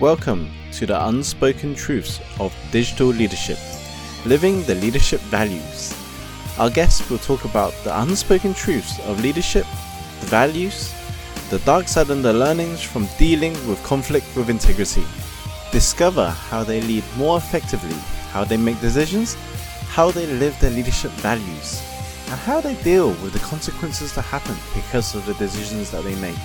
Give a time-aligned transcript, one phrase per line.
[0.00, 3.58] Welcome to the unspoken truths of digital leadership,
[4.24, 5.92] living the leadership values.
[6.56, 9.66] Our guests will talk about the unspoken truths of leadership,
[10.20, 10.94] the values,
[11.50, 15.02] the dark side and the learnings from dealing with conflict with integrity.
[15.72, 17.96] Discover how they lead more effectively,
[18.30, 19.34] how they make decisions,
[19.88, 21.82] how they live their leadership values,
[22.30, 26.14] and how they deal with the consequences that happen because of the decisions that they
[26.20, 26.38] make.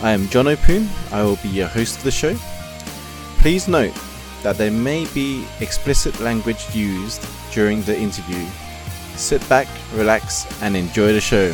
[0.00, 0.86] I am John Opoon.
[1.10, 2.36] I will be your host of the show.
[3.44, 3.92] Please note
[4.42, 7.22] that there may be explicit language used
[7.52, 8.42] during the interview.
[9.16, 11.52] Sit back, relax, and enjoy the show.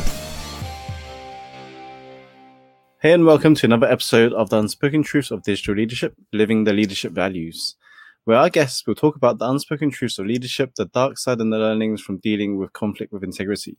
[3.01, 6.71] Hey, and welcome to another episode of the Unspoken Truths of Digital Leadership Living the
[6.71, 7.75] Leadership Values,
[8.23, 11.51] where our guests will talk about the unspoken truths of leadership, the dark side, and
[11.51, 13.75] the learnings from dealing with conflict with integrity.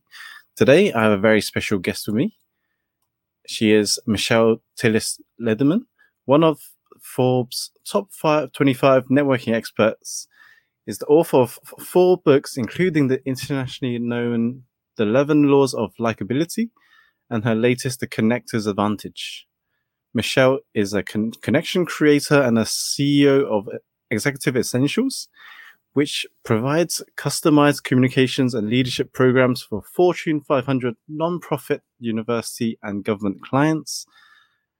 [0.55, 2.37] Today, I have a very special guest with me.
[3.47, 5.87] She is Michelle Tillis Lederman,
[6.27, 6.61] one of
[7.01, 10.29] Forbes' top five, 25 networking experts,
[10.87, 14.65] is the author of four books, including the internationally known
[14.97, 16.71] The 11 Laws of Likability
[17.31, 19.47] and her latest, The Connector's Advantage.
[20.15, 23.69] Michelle is a con- connection creator and a CEO of
[24.11, 25.29] Executive Essentials,
[25.95, 34.07] which provides customized communications and leadership programs for Fortune 500 nonprofit, university, and government clients.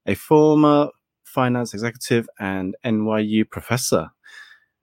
[0.07, 0.89] A former
[1.33, 4.11] finance executive and NYU professor.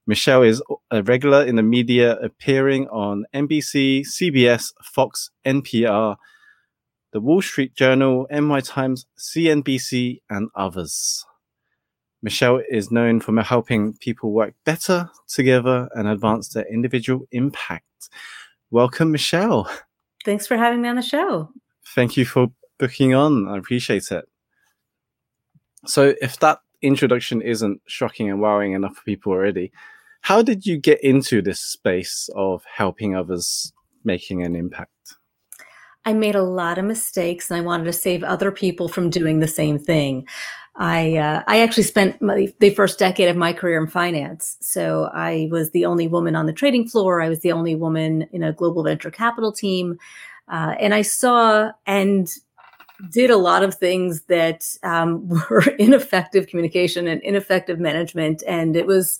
[0.07, 6.15] Michelle is a regular in the media, appearing on NBC, CBS, Fox, NPR,
[7.13, 11.25] the Wall Street Journal, NY Times, CNBC, and others.
[12.21, 18.09] Michelle is known for helping people work better together and advance their individual impact.
[18.71, 19.69] Welcome, Michelle.
[20.25, 21.51] Thanks for having me on the show.
[21.95, 23.47] Thank you for booking on.
[23.47, 24.25] I appreciate it.
[25.85, 29.71] So, if that introduction isn't shocking and wowing enough for people already,
[30.21, 33.73] how did you get into this space of helping others
[34.03, 34.91] making an impact?
[36.05, 39.39] I made a lot of mistakes and I wanted to save other people from doing
[39.39, 40.27] the same thing.
[40.75, 44.57] I uh, I actually spent my, the first decade of my career in finance.
[44.61, 47.21] So I was the only woman on the trading floor.
[47.21, 49.97] I was the only woman in a global venture capital team,
[50.47, 52.29] uh, and I saw and
[53.09, 58.85] did a lot of things that um, were ineffective communication and ineffective management, and it
[58.85, 59.19] was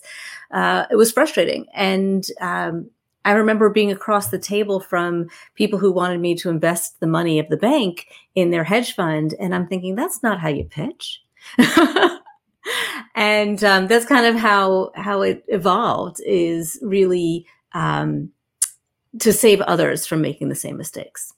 [0.50, 1.66] uh, it was frustrating.
[1.74, 2.90] And um,
[3.24, 7.38] I remember being across the table from people who wanted me to invest the money
[7.38, 9.34] of the bank in their hedge fund.
[9.38, 11.22] And I'm thinking, that's not how you pitch.
[13.14, 18.30] and um, that's kind of how, how it evolved is really um,
[19.18, 21.34] to save others from making the same mistakes.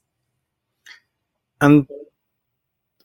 [1.59, 1.87] And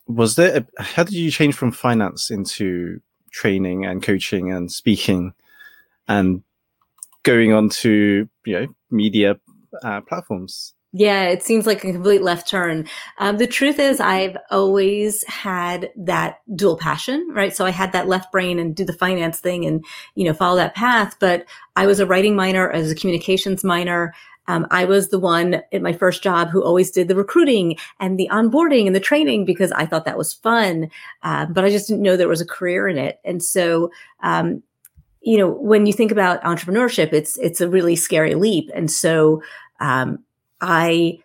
[0.09, 2.99] was there, a, how did you change from finance into
[3.31, 5.33] training and coaching and speaking
[6.07, 6.43] and
[7.23, 9.35] going on to you know media
[9.83, 10.73] uh, platforms.
[10.91, 12.87] Yeah, it seems like a complete left turn.
[13.19, 17.55] Um, the truth is, I've always had that dual passion, right?
[17.55, 20.55] So I had that left brain and do the finance thing and, you know, follow
[20.55, 21.15] that path.
[21.19, 21.45] But
[21.75, 24.15] I was a writing minor, as a communications minor.
[24.49, 28.17] Um, I was the one at my first job who always did the recruiting and
[28.17, 30.89] the onboarding and the training because I thought that was fun.
[31.21, 33.19] Uh, but I just didn't know there was a career in it.
[33.23, 33.91] And so,
[34.23, 34.63] um,
[35.21, 38.71] you know, when you think about entrepreneurship, it's it's a really scary leap.
[38.73, 39.43] And so
[39.79, 40.17] um,
[40.61, 41.19] I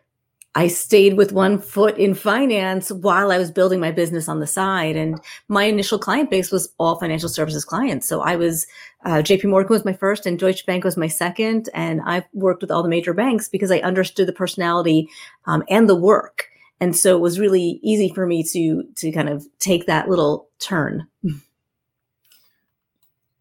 [0.56, 4.47] I stayed with one foot in finance while I was building my business on the
[4.47, 4.94] side.
[4.94, 8.09] And my initial client base was all financial services clients.
[8.09, 8.66] So I was,
[9.04, 11.69] uh, JP Morgan was my first and Deutsche Bank was my second.
[11.75, 15.09] And I've worked with all the major banks because I understood the personality
[15.47, 16.48] um, and the work.
[16.81, 20.48] And so it was really easy for me to, to kind of take that little
[20.60, 21.09] turn.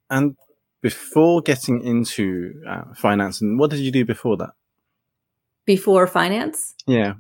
[0.10, 0.36] And
[0.82, 4.52] before getting into uh, finance, and what did you do before that?
[5.66, 6.76] Before finance?
[6.86, 7.14] Yeah.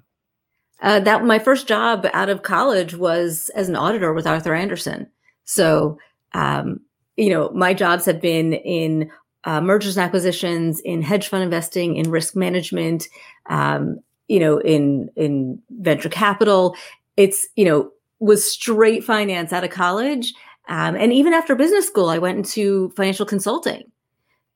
[0.81, 5.08] Uh, that my first job out of college was as an auditor with Arthur Andersen.
[5.46, 5.97] So,
[6.34, 6.82] um,
[7.16, 9.09] you know, my jobs have been in
[9.46, 13.08] uh, mergers and acquisitions, in hedge fund investing, in risk management,
[13.50, 16.76] um, you know, in in venture capital.
[17.16, 20.34] It's you know was straight finance out of college
[20.67, 23.91] um, and even after business school, I went into financial consulting.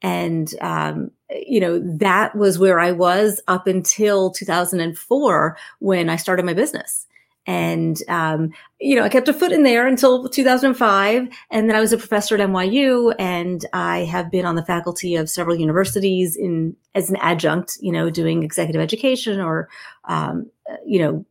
[0.01, 6.45] And, um, you know, that was where I was up until 2004 when I started
[6.45, 7.06] my business.
[7.45, 11.29] And, um, you know, I kept a foot in there until 2005.
[11.50, 15.15] And then I was a professor at NYU and I have been on the faculty
[15.15, 19.69] of several universities in, as an adjunct, you know, doing executive education or,
[20.06, 20.51] um,
[20.85, 21.25] you know,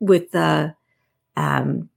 [0.00, 0.68] with, uh,
[1.36, 1.88] um,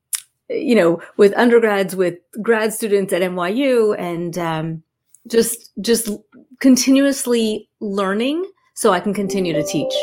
[0.50, 4.84] you know, with undergrads, with grad students at NYU, and um,
[5.28, 6.10] just just
[6.60, 9.94] continuously learning so I can continue to teach.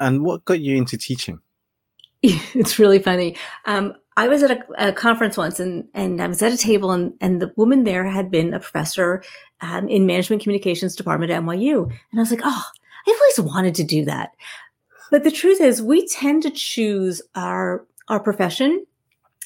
[0.00, 1.40] And what got you into teaching?
[2.22, 3.36] it's really funny.
[3.66, 6.90] Um, I was at a, a, conference once and, and I was at a table
[6.90, 9.22] and, and the woman there had been a professor
[9.60, 11.84] um, in management communications department at NYU.
[11.84, 12.64] And I was like, oh,
[13.06, 14.30] I've always wanted to do that.
[15.12, 18.84] But the truth is we tend to choose our, our profession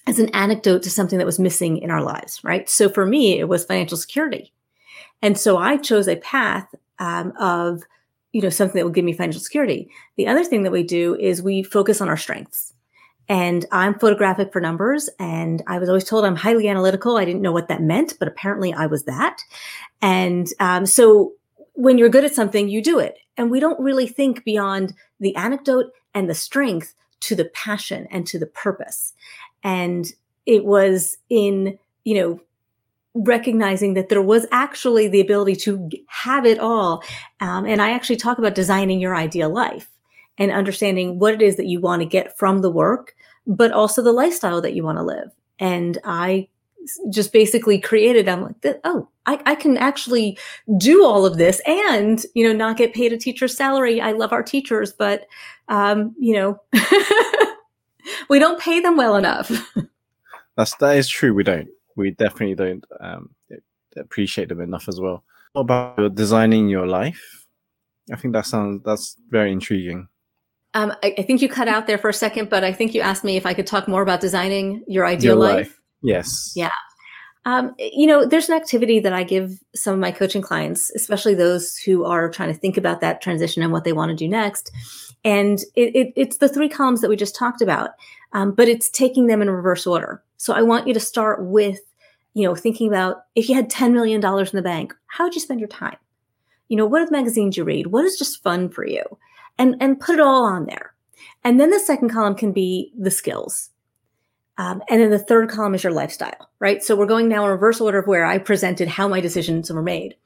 [0.06, 2.68] as an anecdote to something that was missing in our lives, right?
[2.68, 4.52] So for me, it was financial security.
[5.22, 7.82] And so I chose a path um, of,
[8.32, 9.88] you know, something that will give me financial security.
[10.16, 12.74] The other thing that we do is we focus on our strengths.
[13.28, 15.08] And I'm photographic for numbers.
[15.18, 17.16] And I was always told I'm highly analytical.
[17.16, 19.38] I didn't know what that meant, but apparently I was that.
[20.02, 21.32] And um, so
[21.74, 23.18] when you're good at something, you do it.
[23.36, 28.26] And we don't really think beyond the anecdote and the strength to the passion and
[28.26, 29.14] to the purpose.
[29.62, 30.12] And
[30.44, 32.40] it was in, you know,
[33.14, 37.02] recognizing that there was actually the ability to have it all.
[37.40, 39.90] Um, and I actually talk about designing your ideal life
[40.38, 43.14] and understanding what it is that you want to get from the work,
[43.46, 45.30] but also the lifestyle that you want to live.
[45.58, 46.48] And I
[47.10, 50.38] just basically created, I'm like, oh, I, I can actually
[50.78, 54.00] do all of this and, you know, not get paid a teacher's salary.
[54.00, 55.26] I love our teachers, but,
[55.68, 56.60] um, you know,
[58.28, 59.50] we don't pay them well enough.
[60.56, 61.34] That's, that is true.
[61.34, 63.30] We don't we definitely don't um,
[63.96, 65.24] appreciate them enough as well.
[65.52, 67.46] What about designing your life?
[68.12, 70.08] I think that sounds that's very intriguing.
[70.74, 73.02] Um, I, I, think you cut out there for a second, but I think you
[73.02, 75.54] asked me if I could talk more about designing your ideal your life.
[75.54, 75.80] life.
[76.02, 76.52] Yes.
[76.56, 76.70] Yeah.
[77.44, 81.34] Um, you know, there's an activity that I give some of my coaching clients, especially
[81.34, 84.28] those who are trying to think about that transition and what they want to do
[84.28, 84.70] next.
[85.24, 87.90] And it, it, it's the three columns that we just talked about,
[88.32, 90.22] um, but it's taking them in reverse order.
[90.42, 91.78] So I want you to start with,
[92.34, 95.40] you know, thinking about if you had $10 million in the bank, how would you
[95.40, 95.98] spend your time?
[96.66, 97.86] You know, what are the magazines you read?
[97.86, 99.04] What is just fun for you?
[99.56, 100.94] And, and put it all on there.
[101.44, 103.70] And then the second column can be the skills.
[104.58, 106.82] Um, and then the third column is your lifestyle, right?
[106.82, 109.80] So we're going now in reverse order of where I presented how my decisions were
[109.80, 110.16] made.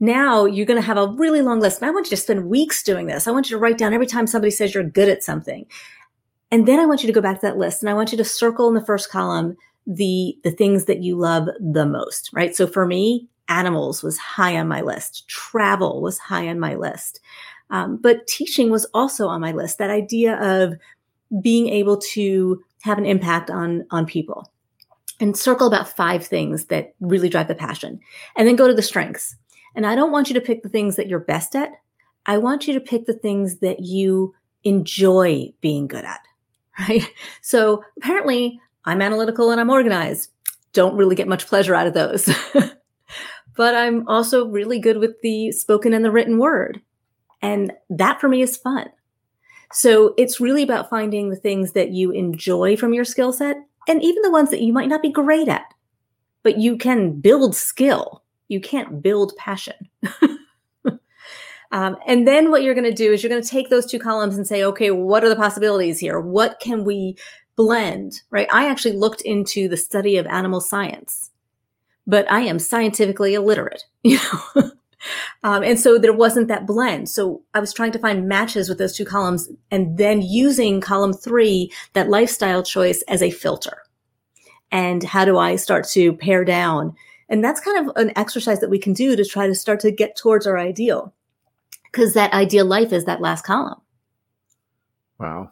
[0.00, 1.80] Now you're going to have a really long list.
[1.80, 3.28] And I want you to spend weeks doing this.
[3.28, 5.66] I want you to write down every time somebody says you're good at something.
[6.50, 8.18] And then I want you to go back to that list and I want you
[8.18, 9.56] to circle in the first column
[9.86, 12.54] the the things that you love the most, right?
[12.56, 15.28] So for me, animals was high on my list.
[15.28, 17.20] Travel was high on my list.
[17.70, 19.78] Um, but teaching was also on my list.
[19.78, 20.74] That idea of
[21.42, 24.50] being able to have an impact on on people,
[25.20, 28.00] and circle about five things that really drive the passion,
[28.36, 29.36] and then go to the strengths.
[29.74, 31.70] And I don't want you to pick the things that you're best at.
[32.26, 34.34] I want you to pick the things that you
[34.64, 36.20] enjoy being good at
[36.88, 37.08] right?
[37.42, 40.30] So apparently I'm analytical and I'm organized.
[40.72, 42.28] Don't really get much pleasure out of those.
[43.56, 46.80] but I'm also really good with the spoken and the written word.
[47.42, 48.90] And that for me is fun.
[49.72, 53.56] So it's really about finding the things that you enjoy from your skill set
[53.88, 55.66] and even the ones that you might not be great at,
[56.42, 58.22] but you can build skill.
[58.48, 59.74] You can't build passion.
[61.72, 63.98] Um, and then what you're going to do is you're going to take those two
[63.98, 66.20] columns and say, okay, what are the possibilities here?
[66.20, 67.16] What can we
[67.56, 68.48] blend, right?
[68.52, 71.30] I actually looked into the study of animal science,
[72.06, 74.70] but I am scientifically illiterate, you know?
[75.42, 77.08] um, and so there wasn't that blend.
[77.08, 81.12] So I was trying to find matches with those two columns and then using column
[81.12, 83.82] three, that lifestyle choice as a filter.
[84.70, 86.94] And how do I start to pare down?
[87.28, 89.90] And that's kind of an exercise that we can do to try to start to
[89.90, 91.12] get towards our ideal
[91.96, 93.80] because that ideal life is that last column.
[95.18, 95.50] Wow.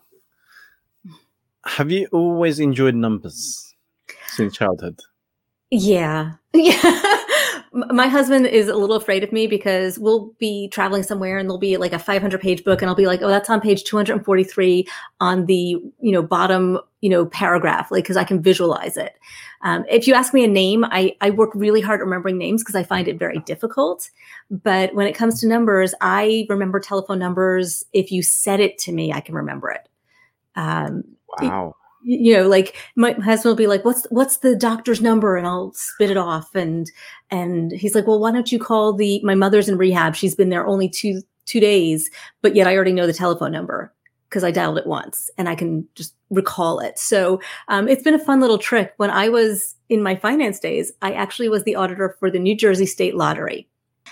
[1.65, 3.75] Have you always enjoyed numbers
[4.29, 5.01] since childhood?
[5.71, 6.33] Yeah.
[6.55, 7.21] Yeah.
[7.75, 11.59] My husband is a little afraid of me because we'll be traveling somewhere and there'll
[11.59, 14.87] be like a 500 page book and I'll be like, oh, that's on page 243
[15.21, 15.55] on the,
[16.01, 19.19] you know, bottom, you know, paragraph, like, cause I can visualize it.
[19.63, 22.77] Um, if you ask me a name, I, I work really hard remembering names because
[22.77, 24.09] I find it very difficult.
[24.51, 27.85] But when it comes to numbers, I remember telephone numbers.
[27.93, 29.89] If you said it to me, I can remember it.
[30.55, 31.03] Um,
[31.41, 35.37] wow you know like my husband will be like what's what's the doctor's number?
[35.37, 36.55] And i'll spit it off.
[36.55, 36.91] And
[37.31, 40.15] and he's like well why don't you call the my mother's in rehab.
[40.15, 43.93] She's been there only two two days but yet i already know the telephone number
[44.31, 46.99] because i dialed it once and i can just recall it.
[46.99, 48.95] So um, it's been a fun little trick.
[48.97, 52.57] When i was in my finance days i actually was the auditor for the new
[52.57, 53.69] jersey state lottery.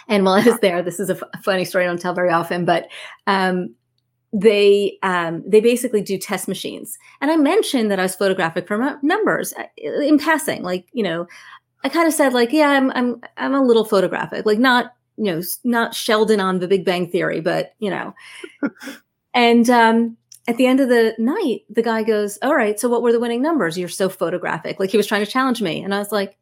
[0.08, 2.30] And while i was there this is a f- funny story i don't tell very
[2.30, 2.88] often but
[3.26, 3.74] um,
[4.32, 6.98] they um, they basically do test machines.
[7.20, 9.64] And I mentioned that I was photographic from numbers uh,
[10.00, 11.26] in passing, like you know,
[11.84, 15.24] I kind of said like, yeah, I'm I'm I'm a little photographic, like not you
[15.24, 18.14] know not Sheldon on The Big Bang Theory, but you know,
[19.34, 20.16] and um,
[20.48, 23.20] at the end of the night, the guy goes, "All right, so what were the
[23.20, 23.76] winning numbers?
[23.76, 26.38] You're so photographic." Like he was trying to challenge me, and I was like,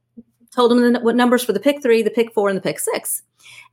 [0.54, 2.78] told him the, what numbers for the pick three, the pick four, and the pick
[2.78, 3.22] six,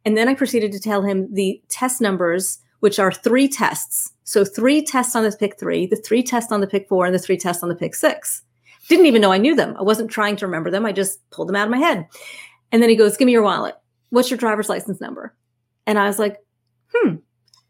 [0.05, 4.13] and then I proceeded to tell him the test numbers which are three tests.
[4.24, 7.15] So three tests on the pick three, the three tests on the pick four, and
[7.15, 8.43] the three tests on the pick six.
[8.89, 9.75] Didn't even know I knew them.
[9.77, 10.86] I wasn't trying to remember them.
[10.86, 12.07] I just pulled them out of my head.
[12.72, 13.75] And then he goes, Give me your wallet.
[14.10, 15.36] What's your driver's license number?
[15.86, 16.38] And I was like,
[16.93, 17.15] Hmm.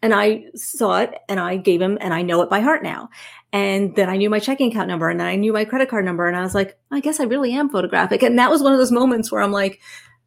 [0.02, 3.10] And I saw it and I gave him, and I know it by heart now.
[3.52, 6.06] And then I knew my checking account number and then I knew my credit card
[6.06, 6.28] number.
[6.28, 8.22] And I was like, I guess I really am photographic.
[8.22, 9.80] And that was one of those moments where I'm like,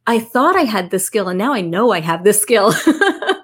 [0.07, 2.73] I thought I had this skill and now I know I have this skill.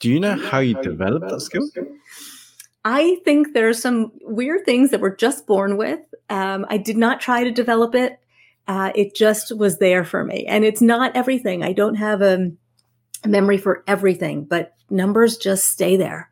[0.00, 1.68] Do you know how you developed that skill?
[2.84, 6.00] I think there are some weird things that we're just born with.
[6.30, 8.18] Um, I did not try to develop it.
[8.66, 10.46] Uh, it just was there for me.
[10.46, 11.62] And it's not everything.
[11.62, 12.50] I don't have a,
[13.24, 16.30] a memory for everything, but numbers just stay there.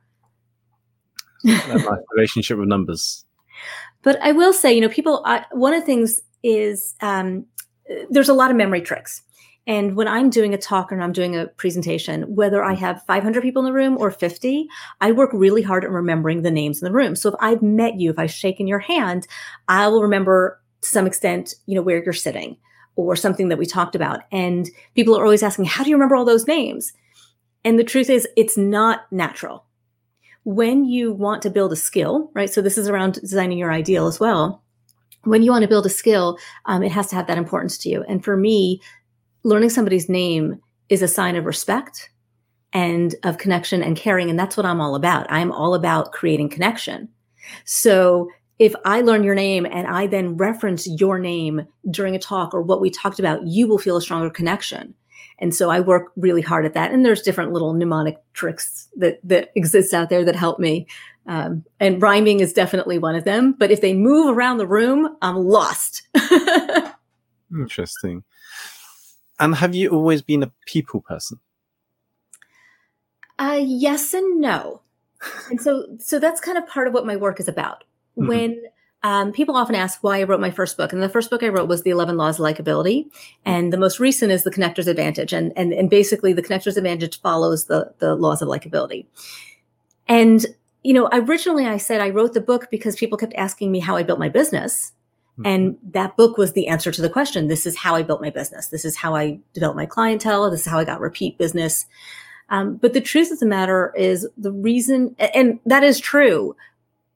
[1.45, 3.27] that relationship with numbers.
[4.03, 7.45] But I will say, you know, people, I, one of the things is um,
[8.09, 9.23] there's a lot of memory tricks.
[9.69, 13.43] And when I'm doing a talk or I'm doing a presentation, whether I have 500
[13.43, 14.67] people in the room or 50,
[15.03, 17.15] I work really hard at remembering the names in the room.
[17.15, 19.29] So if I've met you, if I've shaken your hand,
[19.69, 22.57] I will remember to some extent, you know, where you're sitting
[22.97, 24.21] or something that we talked about.
[24.33, 26.95] And people are always asking, how do you remember all those names?
[27.63, 29.67] And the truth is, it's not natural.
[30.45, 32.49] When you want to build a skill, right?
[32.49, 34.63] So this is around designing your ideal as well
[35.25, 37.89] when you want to build a skill, um, it has to have that importance to
[37.89, 38.05] you.
[38.09, 38.81] And for me,
[39.49, 42.11] learning somebody's name is a sign of respect
[42.73, 44.29] and of connection and caring.
[44.31, 45.27] And that's what I'm all about.
[45.31, 47.09] I'm all about creating connection.
[47.65, 48.29] So
[48.59, 52.61] if I learn your name and I then reference your name during a talk or
[52.61, 54.95] what we talked about, you will feel a stronger connection.
[55.39, 56.93] And so I work really hard at that.
[56.93, 60.87] And there's different little mnemonic tricks that that exist out there that help me.
[61.27, 63.53] Um, and rhyming is definitely one of them.
[63.53, 66.09] But if they move around the room, I'm lost.
[67.53, 68.25] Interesting.
[69.41, 71.39] And have you always been a people person?
[73.39, 74.83] Uh, yes and no.
[75.51, 77.85] and so, so that's kind of part of what my work is about.
[78.17, 78.29] Mm-hmm.
[78.29, 78.63] When
[79.05, 81.49] um, people often ask why I wrote my first book, and the first book I
[81.49, 83.09] wrote was The 11 Laws of Likability,
[83.45, 87.21] and the most recent is The Connector's Advantage, and and and basically the Connector's Advantage
[87.21, 89.07] follows the the laws of likability.
[90.09, 90.45] And
[90.83, 93.97] you know, originally I said I wrote the book because people kept asking me how
[93.97, 94.93] I built my business,
[95.45, 95.91] and mm-hmm.
[95.93, 97.49] that book was the answer to the question.
[97.49, 98.69] This is how I built my business.
[98.69, 100.51] This is how I developed my clientele.
[100.51, 101.87] This is how I got repeat business.
[102.51, 106.57] Um, but the truth of the matter is the reason, and that is true.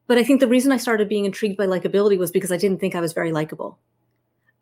[0.06, 2.80] But I think the reason I started being intrigued by likability was because I didn't
[2.80, 3.78] think I was very likable.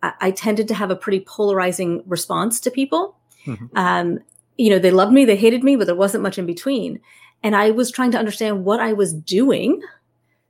[0.03, 3.17] I, I tended to have a pretty polarizing response to people.
[3.47, 3.77] Mm-hmm.
[3.77, 4.19] Um,
[4.57, 7.01] you know, they loved me, they hated me, but there wasn't much in between.
[7.43, 9.81] And I was trying to understand what I was doing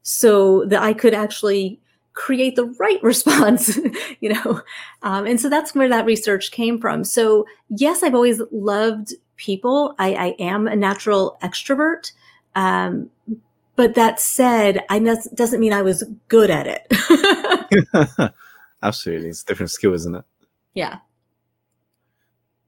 [0.02, 1.79] so that I could actually
[2.12, 3.78] create the right response
[4.20, 4.62] you know?
[5.02, 7.04] Um, and so that's where that research came from.
[7.04, 9.94] So yes i've always loved people.
[9.98, 12.12] I, I am a natural extrovert.
[12.54, 13.10] Um,
[13.76, 18.32] but that said i ne- doesn't mean i was good at it.
[18.82, 19.28] Absolutely.
[19.28, 20.24] It's a different skill isn't it?
[20.74, 20.98] Yeah.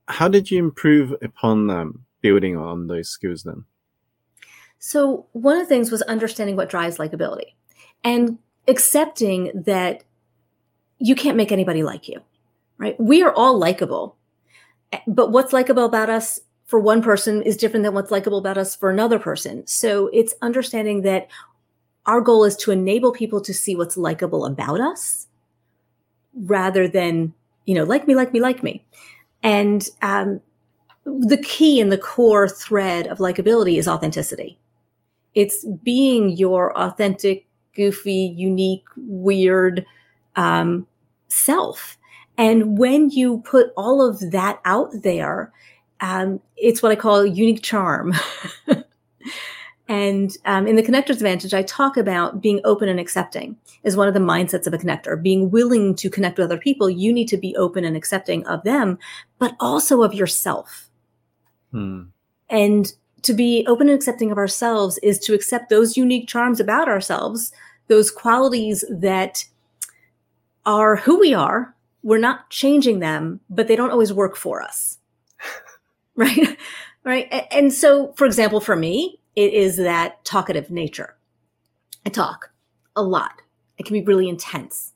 [0.08, 3.64] How did you improve upon um, building on those skills then?
[4.78, 7.54] So one of the things was understanding what drives likability.
[8.02, 8.38] And
[8.68, 10.04] accepting that
[10.98, 12.20] you can't make anybody like you,
[12.78, 12.98] right?
[13.00, 14.16] We are all likable.
[15.06, 18.76] But what's likable about us for one person is different than what's likable about us
[18.76, 19.66] for another person.
[19.66, 21.28] So it's understanding that
[22.06, 25.26] our goal is to enable people to see what's likable about us
[26.34, 27.34] rather than,
[27.66, 28.84] you know, like me, like me, like me.
[29.42, 30.40] And um,
[31.04, 34.58] the key and the core thread of likability is authenticity.
[35.34, 39.84] It's being your authentic goofy, unique, weird
[40.36, 40.86] um,
[41.28, 41.98] self.
[42.38, 45.52] And when you put all of that out there,
[46.00, 48.14] um, it's what I call unique charm.
[49.88, 54.08] and um, in the connector's advantage, I talk about being open and accepting is one
[54.08, 55.20] of the mindsets of a connector.
[55.20, 58.64] Being willing to connect with other people, you need to be open and accepting of
[58.64, 58.98] them,
[59.38, 60.88] but also of yourself.
[61.70, 62.04] Hmm.
[62.48, 66.88] And to be open and accepting of ourselves is to accept those unique charms about
[66.88, 67.52] ourselves,
[67.88, 69.44] those qualities that
[70.66, 71.74] are who we are.
[72.02, 74.98] We're not changing them, but they don't always work for us.
[76.16, 76.58] right?
[77.04, 77.46] right.
[77.52, 81.16] And so, for example, for me, it is that talkative nature.
[82.04, 82.50] I talk
[82.96, 83.40] a lot.
[83.78, 84.92] It can be really intense.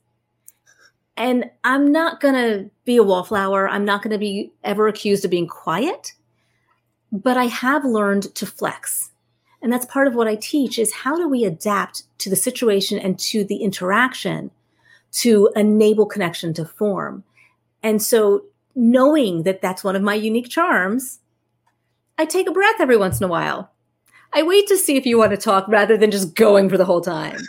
[1.15, 3.67] And I'm not going to be a wallflower.
[3.67, 6.13] I'm not going to be ever accused of being quiet,
[7.23, 9.11] but I have learned to flex.
[9.61, 12.99] And that's part of what I teach is how do we adapt to the situation
[12.99, 14.51] and to the interaction
[15.13, 17.23] to enable connection to form.
[17.81, 18.43] And so
[18.75, 21.19] knowing that that's one of my unique charms,
[22.17, 23.71] I take a breath every once in a while.
[24.33, 26.85] I wait to see if you want to talk rather than just going for the
[26.85, 27.39] whole time.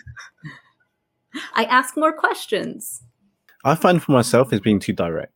[1.54, 3.02] I ask more questions.
[3.64, 5.32] I find for myself is being too direct.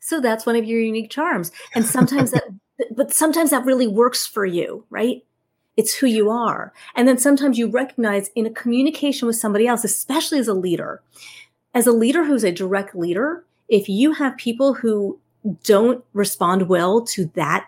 [0.00, 1.50] So that's one of your unique charms.
[1.74, 2.44] And sometimes that,
[2.90, 5.24] but sometimes that really works for you, right?
[5.76, 6.72] It's who you are.
[6.94, 11.02] And then sometimes you recognize in a communication with somebody else, especially as a leader,
[11.74, 15.18] as a leader who's a direct leader, if you have people who
[15.64, 17.66] don't respond well to that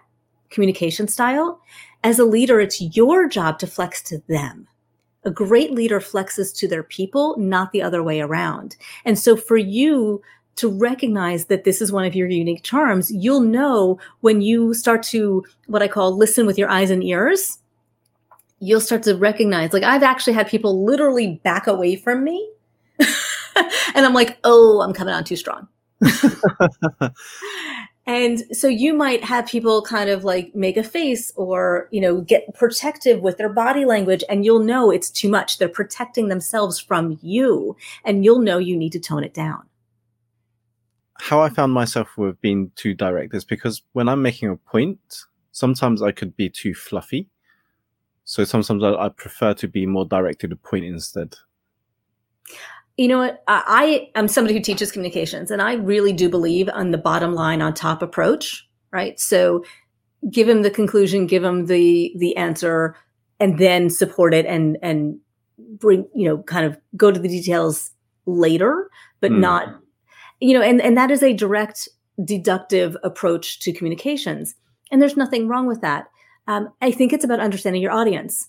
[0.51, 1.61] communication style,
[2.05, 4.69] as a leader, it's your job to flex to them.
[5.25, 8.77] A great leader flexes to their people, not the other way around.
[9.05, 10.23] And so for you
[10.57, 15.03] to recognize that this is one of your unique charms, you'll know when you start
[15.05, 17.59] to what I call listen with your eyes and ears.
[18.59, 22.51] You'll start to recognize, like, I've actually had people literally back away from me.
[22.99, 25.69] and I'm like, oh, I'm coming on too strong.
[28.07, 32.21] And so you might have people kind of like make a face or, you know,
[32.21, 35.59] get protective with their body language and you'll know it's too much.
[35.59, 39.65] They're protecting themselves from you and you'll know you need to tone it down.
[41.21, 44.99] How I found myself with being too direct is because when I'm making a point,
[45.53, 47.29] sometimes I could be too fluffy.
[48.25, 51.37] So sometimes I, I prefer to be more direct to the point instead
[52.97, 53.43] you know what?
[53.47, 57.61] I, am somebody who teaches communications, and I really do believe on the bottom line
[57.61, 59.21] on top approach, right?
[59.21, 59.65] So
[60.31, 62.97] give him the conclusion, give him the the answer,
[63.39, 65.19] and then support it and and
[65.59, 67.91] bring you know kind of go to the details
[68.25, 69.41] later, but mm.
[69.41, 69.79] not
[70.41, 71.89] you know, and and that is a direct
[72.25, 74.55] deductive approach to communications,
[74.91, 76.09] and there's nothing wrong with that.
[76.49, 78.49] Um, I think it's about understanding your audience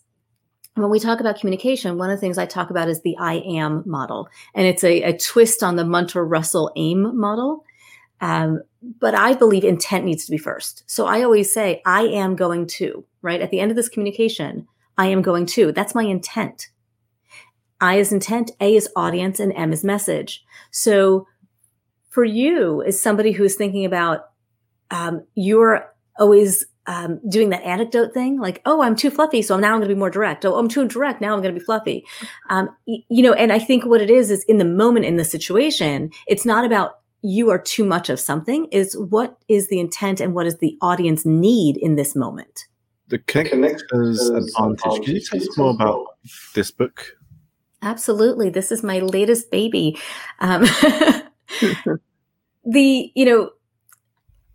[0.77, 3.35] when we talk about communication, one of the things I talk about is the I
[3.35, 4.29] am model.
[4.53, 7.63] And it's a, a twist on the Munter Russell AIM model.
[8.21, 8.61] Um,
[8.99, 10.83] but I believe intent needs to be first.
[10.87, 13.41] So I always say, I am going to, right?
[13.41, 15.71] At the end of this communication, I am going to.
[15.71, 16.69] That's my intent.
[17.79, 20.43] I is intent, A is audience, and M is message.
[20.71, 21.27] So
[22.17, 24.29] for you, as somebody who's thinking about,
[24.89, 29.73] um, you're always um, doing that anecdote thing, like, oh, I'm too fluffy, so now
[29.73, 30.43] I'm going to be more direct.
[30.43, 32.03] Oh, I'm too direct, now I'm going to be fluffy.
[32.49, 35.17] Um, y- you know, and I think what it is is in the moment, in
[35.17, 38.65] the situation, it's not about you are too much of something.
[38.71, 42.65] Is what is the intent and what does the audience need in this moment?
[43.09, 45.05] The connector's advantage.
[45.05, 46.03] Can you tell us more about
[46.55, 47.15] this book?
[47.83, 48.49] Absolutely.
[48.49, 49.99] This is my latest baby.
[50.39, 50.65] Um,
[52.65, 53.51] the you know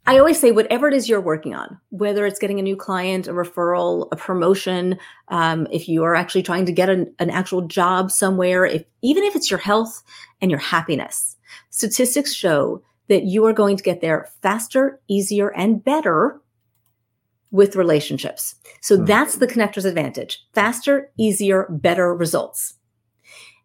[0.04, 3.28] I always say, whatever it is you're working on, whether it's getting a new client,
[3.28, 7.62] a referral, a promotion, um, if you are actually trying to get an, an actual
[7.62, 10.02] job somewhere, if even if it's your health
[10.40, 11.36] and your happiness,
[11.70, 16.40] statistics show that you are going to get there faster, easier, and better
[17.52, 18.56] with relationships.
[18.80, 19.04] So mm-hmm.
[19.04, 22.74] that's the connector's advantage: faster, easier, better results.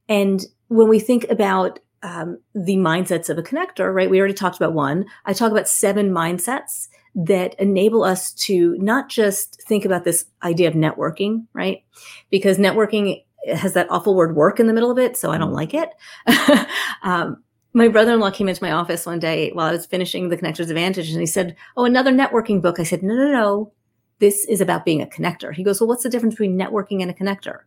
[0.08, 4.10] And when we think about um, the mindsets of a connector, right?
[4.10, 5.05] We already talked about one.
[5.25, 10.67] I talk about seven mindsets that enable us to not just think about this idea
[10.67, 11.83] of networking, right?
[12.29, 13.23] Because networking
[13.55, 15.55] has that awful word work in the middle of it, so I don't mm.
[15.55, 15.89] like it.
[17.03, 20.69] um, my brother-in-law came into my office one day while I was finishing the Connector's
[20.69, 23.73] Advantage, and he said, "Oh, another networking book." I said, "No, no, no.
[24.19, 27.12] This is about being a connector." He goes, "Well, what's the difference between networking and
[27.12, 27.62] a connector?"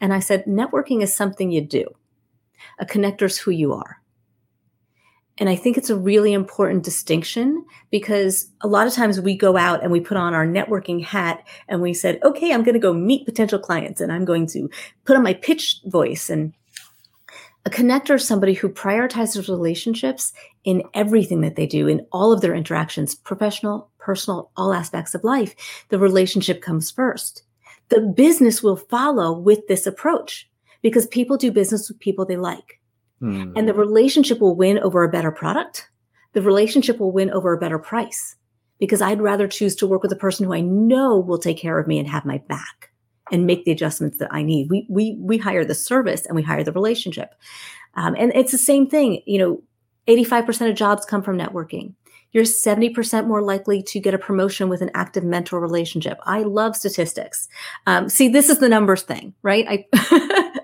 [0.00, 1.84] And I said, "Networking is something you do."
[2.78, 4.00] A connector is who you are.
[5.40, 9.56] And I think it's a really important distinction because a lot of times we go
[9.56, 12.78] out and we put on our networking hat and we said, okay, I'm going to
[12.78, 14.68] go meet potential clients and I'm going to
[15.06, 16.28] put on my pitch voice.
[16.28, 16.52] And
[17.64, 22.42] a connector is somebody who prioritizes relationships in everything that they do, in all of
[22.42, 25.54] their interactions, professional, personal, all aspects of life.
[25.88, 27.44] The relationship comes first.
[27.88, 30.49] The business will follow with this approach
[30.82, 32.80] because people do business with people they like.
[33.22, 33.52] Mm.
[33.56, 35.88] And the relationship will win over a better product.
[36.32, 38.36] The relationship will win over a better price
[38.78, 41.78] because I'd rather choose to work with a person who I know will take care
[41.78, 42.90] of me and have my back
[43.30, 44.70] and make the adjustments that I need.
[44.70, 47.34] We, we, we hire the service and we hire the relationship.
[47.94, 49.62] Um, and it's the same thing, you know,
[50.08, 51.94] 85% of jobs come from networking.
[52.32, 56.18] You're 70% more likely to get a promotion with an active mentor relationship.
[56.24, 57.48] I love statistics.
[57.86, 59.66] Um, see, this is the numbers thing, right?
[59.68, 60.50] I,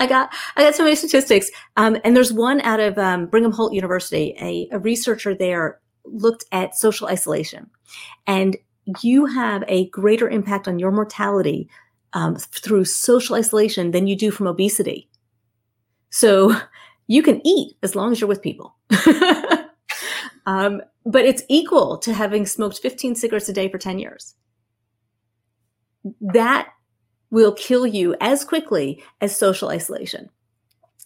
[0.00, 3.52] I got I got so many statistics, um, and there's one out of um, Brigham
[3.52, 4.34] Holt University.
[4.40, 7.70] A, a researcher there looked at social isolation,
[8.26, 8.56] and
[9.02, 11.68] you have a greater impact on your mortality
[12.14, 15.08] um, through social isolation than you do from obesity.
[16.10, 16.56] So
[17.06, 18.74] you can eat as long as you're with people.
[20.46, 24.34] um, but it's equal to having smoked 15 cigarettes a day for 10 years.
[26.20, 26.70] That
[27.30, 30.28] will kill you as quickly as social isolation.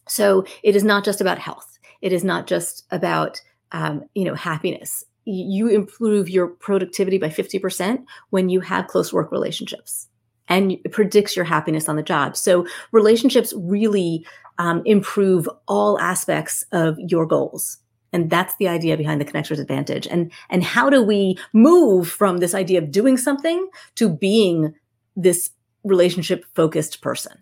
[0.08, 1.78] So it is not just about health.
[2.00, 3.40] It is not just about
[3.72, 5.04] um, you know happiness.
[5.24, 10.08] You improve your productivity by 50% when you have close work relationships
[10.48, 12.36] and it predicts your happiness on the job.
[12.36, 14.26] So relationships really
[14.58, 17.78] um, improve all aspects of your goals.
[18.12, 20.06] And that's the idea behind the connector's advantage.
[20.06, 24.74] And, and how do we move from this idea of doing something to being
[25.16, 25.50] this
[25.84, 27.38] relationship focused person?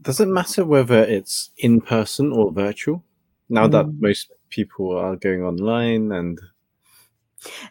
[0.00, 3.04] Does it matter whether it's in person or virtual?
[3.48, 3.72] Now mm.
[3.72, 6.40] that most people are going online and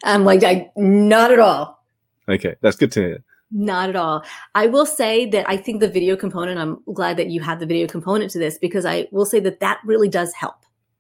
[0.04, 1.84] I'm like, I, not at all.
[2.30, 3.24] Okay, that's good to hear.
[3.52, 4.24] Not at all.
[4.56, 7.66] I will say that I think the video component, I'm glad that you have the
[7.66, 10.56] video component to this because I will say that that really does help.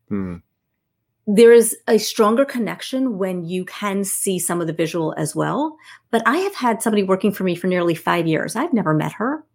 [0.09, 0.37] Hmm.
[1.27, 5.77] There is a stronger connection when you can see some of the visual as well.
[6.09, 8.55] But I have had somebody working for me for nearly five years.
[8.55, 9.45] I've never met her,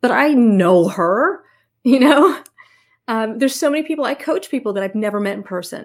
[0.00, 1.44] but I know her,
[1.84, 2.42] you know?
[3.06, 5.84] Um, there's so many people, I coach people that I've never met in person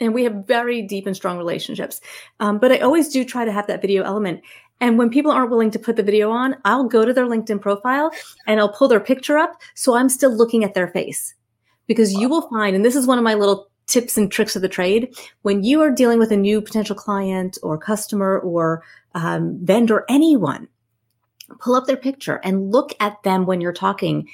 [0.00, 2.00] and we have very deep and strong relationships.
[2.40, 4.42] Um, but I always do try to have that video element.
[4.80, 7.60] And when people aren't willing to put the video on, I'll go to their LinkedIn
[7.60, 8.10] profile
[8.46, 9.60] and I'll pull their picture up.
[9.74, 11.34] So I'm still looking at their face
[11.86, 14.62] because you will find, and this is one of my little tips and tricks of
[14.62, 15.14] the trade.
[15.42, 18.82] When you are dealing with a new potential client or customer or
[19.14, 20.68] um, vendor, anyone,
[21.60, 24.28] pull up their picture and look at them when you're talking.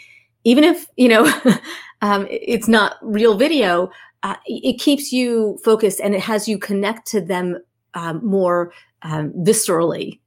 [0.44, 1.30] Even if, you know,
[2.02, 3.90] um, it's not real video,
[4.22, 7.58] uh, it keeps you focused and it has you connect to them
[7.94, 10.20] um, more um, viscerally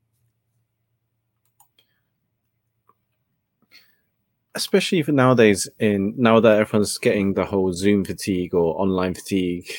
[4.56, 9.70] especially for nowadays in now that everyone's getting the whole zoom fatigue or online fatigue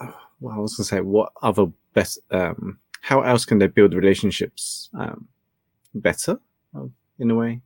[0.40, 3.94] well, i was going to say what other best um how else can they build
[3.94, 5.26] relationships um
[5.94, 6.38] better
[7.18, 7.60] in a way?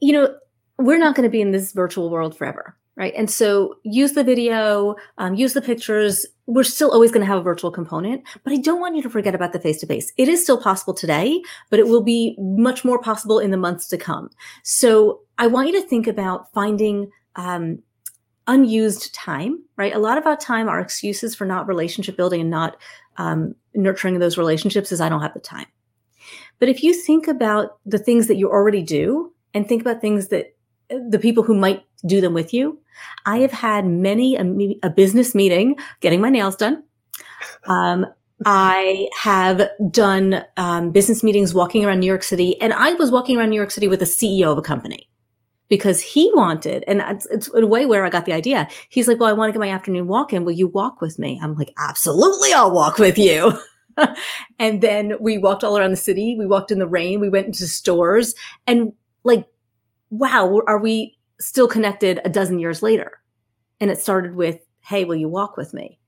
[0.00, 0.34] You know
[0.78, 3.14] we're not going to be in this virtual world forever right?
[3.16, 6.26] And so use the video, um, use the pictures.
[6.46, 9.10] We're still always going to have a virtual component, but I don't want you to
[9.10, 10.12] forget about the face to face.
[10.18, 13.88] It is still possible today, but it will be much more possible in the months
[13.88, 14.28] to come.
[14.62, 17.82] So I want you to think about finding, um,
[18.46, 19.94] unused time, right?
[19.94, 22.76] A lot of our time, our excuses for not relationship building and not
[23.16, 25.66] um, nurturing those relationships is I don't have the time.
[26.58, 30.28] But if you think about the things that you already do and think about things
[30.28, 30.54] that
[31.08, 32.78] the people who might do them with you.
[33.26, 36.82] I have had many a, a business meeting getting my nails done.
[37.66, 38.06] Um,
[38.44, 43.36] I have done um, business meetings walking around New York City, and I was walking
[43.36, 45.08] around New York City with the CEO of a company
[45.68, 48.68] because he wanted, and it's, it's a way where I got the idea.
[48.88, 50.44] He's like, "Well, I want to get my afternoon walk in.
[50.44, 53.58] Will you walk with me?" I'm like, "Absolutely, I'll walk with you."
[54.58, 56.34] and then we walked all around the city.
[56.38, 57.20] We walked in the rain.
[57.20, 58.34] We went into stores,
[58.66, 58.92] and
[59.24, 59.46] like,
[60.12, 63.20] wow, are we still connected a dozen years later.
[63.80, 65.98] And it started with, Hey, will you walk with me?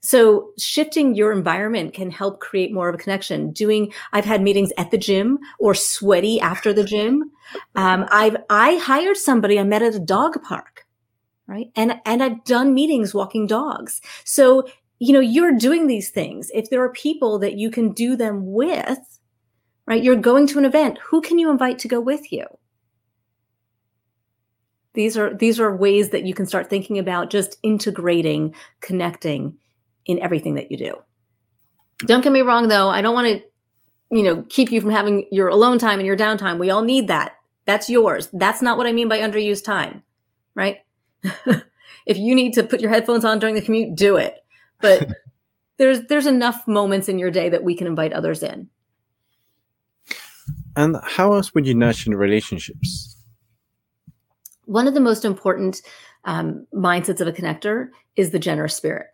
[0.00, 3.50] So shifting your environment can help create more of a connection.
[3.52, 7.32] Doing, I've had meetings at the gym or sweaty after the gym.
[7.76, 10.84] Um, I've, I hired somebody I met at a dog park,
[11.46, 11.68] right?
[11.76, 14.00] And, and I've done meetings walking dogs.
[14.24, 14.66] So,
[14.98, 16.50] you know, you're doing these things.
[16.52, 19.20] If there are people that you can do them with,
[19.86, 20.02] right?
[20.02, 20.98] You're going to an event.
[21.06, 22.46] Who can you invite to go with you?
[24.96, 29.56] These are these are ways that you can start thinking about just integrating connecting
[30.04, 30.96] in everything that you do.
[32.00, 32.88] Don't get me wrong though.
[32.88, 33.42] I don't want to
[34.10, 36.58] you know keep you from having your alone time and your downtime.
[36.58, 37.36] We all need that.
[37.66, 38.28] That's yours.
[38.32, 40.02] That's not what i mean by underused time
[40.56, 40.78] right?
[42.06, 44.36] If you need to put your headphones on during the commute do it.
[44.80, 45.08] But
[45.76, 48.68] there's there's enough moments in your day that we can invite others in.
[50.76, 53.15] And how else would you nurture relationships
[54.66, 55.82] one of the most important
[56.24, 59.06] um, mindsets of a connector is the generous spirit.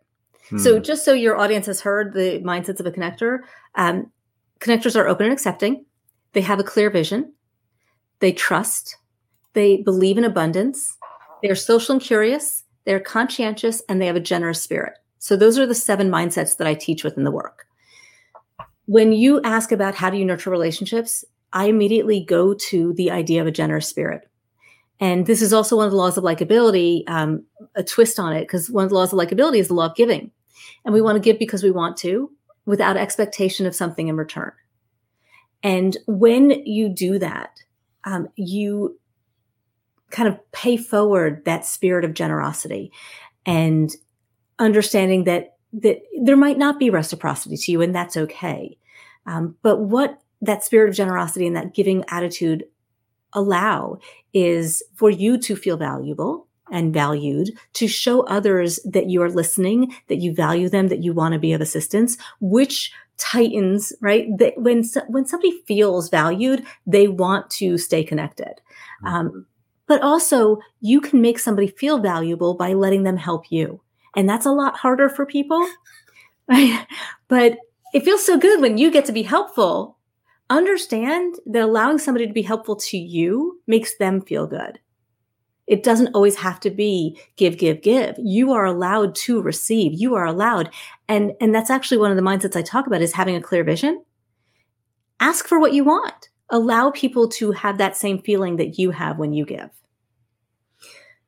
[0.51, 0.59] Hmm.
[0.59, 3.39] So, just so your audience has heard the mindsets of a connector,
[3.77, 4.11] um,
[4.61, 5.85] connectors are open and accepting.
[6.33, 7.33] They have a clear vision.
[8.19, 8.97] They trust.
[9.55, 10.97] They believe in abundance,
[11.43, 14.95] They're social and curious, they're conscientious, and they have a generous spirit.
[15.19, 17.67] So those are the seven mindsets that I teach within the work.
[18.87, 23.41] When you ask about how do you nurture relationships, I immediately go to the idea
[23.41, 24.29] of a generous spirit.
[25.03, 28.43] And this is also one of the laws of likability, um, a twist on it,
[28.43, 30.31] because one of the laws of likability is the law of giving.
[30.85, 32.31] And we want to give because we want to,
[32.67, 34.53] without expectation of something in return.
[35.65, 37.51] And when you do that,
[38.05, 39.01] um, you
[40.11, 42.93] kind of pay forward that spirit of generosity
[43.45, 43.91] and
[44.61, 48.79] understanding that that there might not be reciprocity to you, and that's okay.
[49.27, 52.67] Um, but what that spirit of generosity and that giving attitude
[53.33, 53.99] allow
[54.33, 59.95] is for you to feel valuable and valued, to show others that you are listening,
[60.09, 64.27] that you value them, that you want to be of assistance, which tightens, right?
[64.39, 68.61] That when when somebody feels valued, they want to stay connected.
[69.05, 69.07] Mm-hmm.
[69.07, 69.47] Um,
[69.87, 73.83] but also, you can make somebody feel valuable by letting them help you,
[74.17, 75.65] and that's a lot harder for people,
[76.49, 76.87] right?
[77.29, 77.59] But
[77.95, 79.97] it feels so good when you get to be helpful
[80.57, 84.79] understand that allowing somebody to be helpful to you makes them feel good.
[85.67, 88.17] It doesn't always have to be give, give, give.
[88.19, 89.93] You are allowed to receive.
[89.95, 90.71] You are allowed.
[91.09, 93.65] And, and that's actually one of the mindsets I talk about is having a clear
[93.65, 94.05] vision.
[95.21, 96.29] Ask for what you want.
[96.51, 99.71] Allow people to have that same feeling that you have when you give.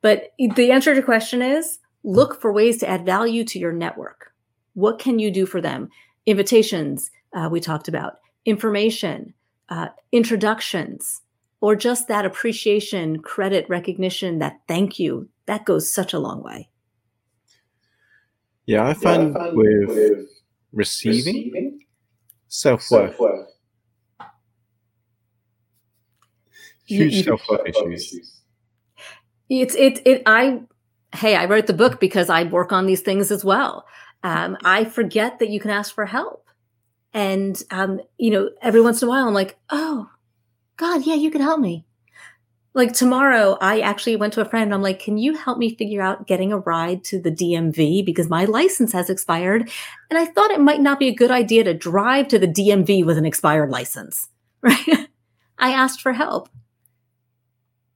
[0.01, 3.71] But the answer to the question is look for ways to add value to your
[3.71, 4.33] network.
[4.73, 5.89] What can you do for them?
[6.27, 9.33] Invitations, uh, we talked about information,
[9.69, 11.21] uh, introductions,
[11.61, 16.69] or just that appreciation, credit, recognition, that thank you, that goes such a long way.
[18.65, 20.27] Yeah, I find, yeah, I find with, with,
[20.73, 21.79] receiving, receiving
[22.47, 23.19] self worth,
[26.85, 28.41] huge self worth issues.
[29.49, 30.61] It's it it I
[31.15, 33.85] hey I wrote the book because I work on these things as well.
[34.23, 36.44] Um, I forget that you can ask for help.
[37.15, 40.09] And, um, you know, every once in a while, I'm like, oh,
[40.75, 41.85] God, yeah, you can help me.
[42.73, 44.73] Like tomorrow, I actually went to a friend.
[44.73, 48.27] I'm like, can you help me figure out getting a ride to the DMV because
[48.27, 49.71] my license has expired?
[50.09, 53.05] And I thought it might not be a good idea to drive to the DMV
[53.05, 54.27] with an expired license,
[54.61, 55.07] right?
[55.57, 56.49] I asked for help.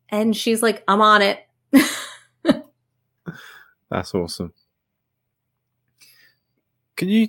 [0.08, 1.46] And she's like, I'm on it.
[3.90, 4.54] That's awesome.
[6.96, 7.28] Can you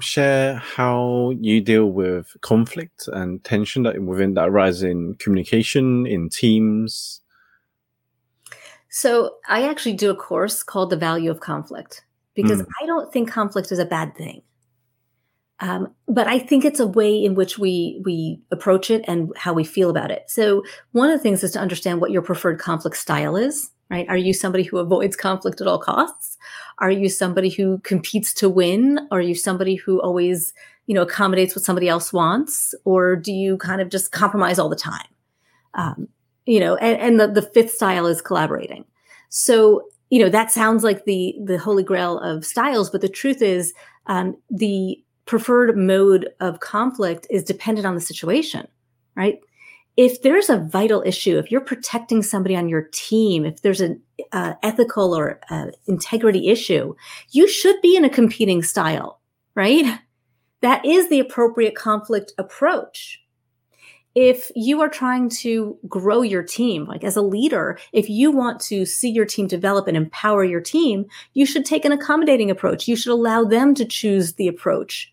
[0.00, 6.28] share how you deal with conflict and tension that within that arises in communication in
[6.28, 7.22] teams?
[8.90, 12.04] So I actually do a course called The Value of Conflict
[12.34, 12.66] because mm.
[12.82, 14.42] I don't think conflict is a bad thing.
[15.60, 19.54] Um, but I think it's a way in which we we approach it and how
[19.54, 20.24] we feel about it.
[20.28, 24.08] So one of the things is to understand what your preferred conflict style is right?
[24.08, 26.36] Are you somebody who avoids conflict at all costs?
[26.78, 29.00] Are you somebody who competes to win?
[29.10, 30.52] Are you somebody who always,
[30.86, 32.74] you know, accommodates what somebody else wants?
[32.84, 35.06] Or do you kind of just compromise all the time?
[35.74, 36.08] Um,
[36.46, 38.84] you know, and, and the, the fifth style is collaborating.
[39.28, 43.42] So, you know, that sounds like the, the holy grail of styles, but the truth
[43.42, 43.74] is,
[44.06, 48.66] um, the preferred mode of conflict is dependent on the situation,
[49.16, 49.40] right?
[49.96, 54.00] If there's a vital issue, if you're protecting somebody on your team, if there's an
[54.32, 56.94] uh, ethical or uh, integrity issue,
[57.30, 59.20] you should be in a competing style,
[59.54, 60.00] right?
[60.60, 63.22] That is the appropriate conflict approach.
[64.14, 68.60] If you are trying to grow your team, like as a leader, if you want
[68.62, 72.88] to see your team develop and empower your team, you should take an accommodating approach.
[72.88, 75.12] You should allow them to choose the approach,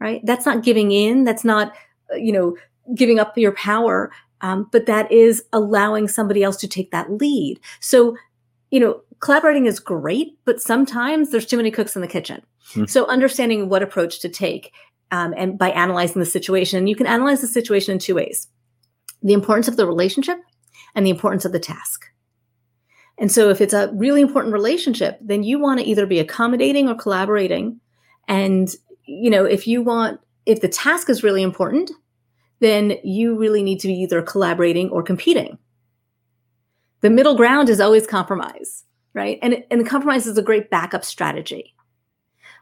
[0.00, 0.20] right?
[0.24, 1.24] That's not giving in.
[1.24, 1.74] That's not,
[2.12, 2.56] uh, you know,
[2.94, 7.60] giving up your power, um, but that is allowing somebody else to take that lead.
[7.80, 8.16] So,
[8.70, 12.42] you know, collaborating is great, but sometimes there's too many cooks in the kitchen.
[12.74, 12.86] Hmm.
[12.86, 14.72] So, understanding what approach to take
[15.10, 18.48] um, and by analyzing the situation, you can analyze the situation in two ways
[19.22, 20.38] the importance of the relationship
[20.96, 22.06] and the importance of the task.
[23.18, 26.88] And so, if it's a really important relationship, then you want to either be accommodating
[26.88, 27.80] or collaborating.
[28.26, 28.68] And,
[29.04, 31.92] you know, if you want, if the task is really important,
[32.62, 35.58] then you really need to be either collaborating or competing.
[37.00, 39.40] The middle ground is always compromise, right?
[39.42, 41.74] And, and compromise is a great backup strategy.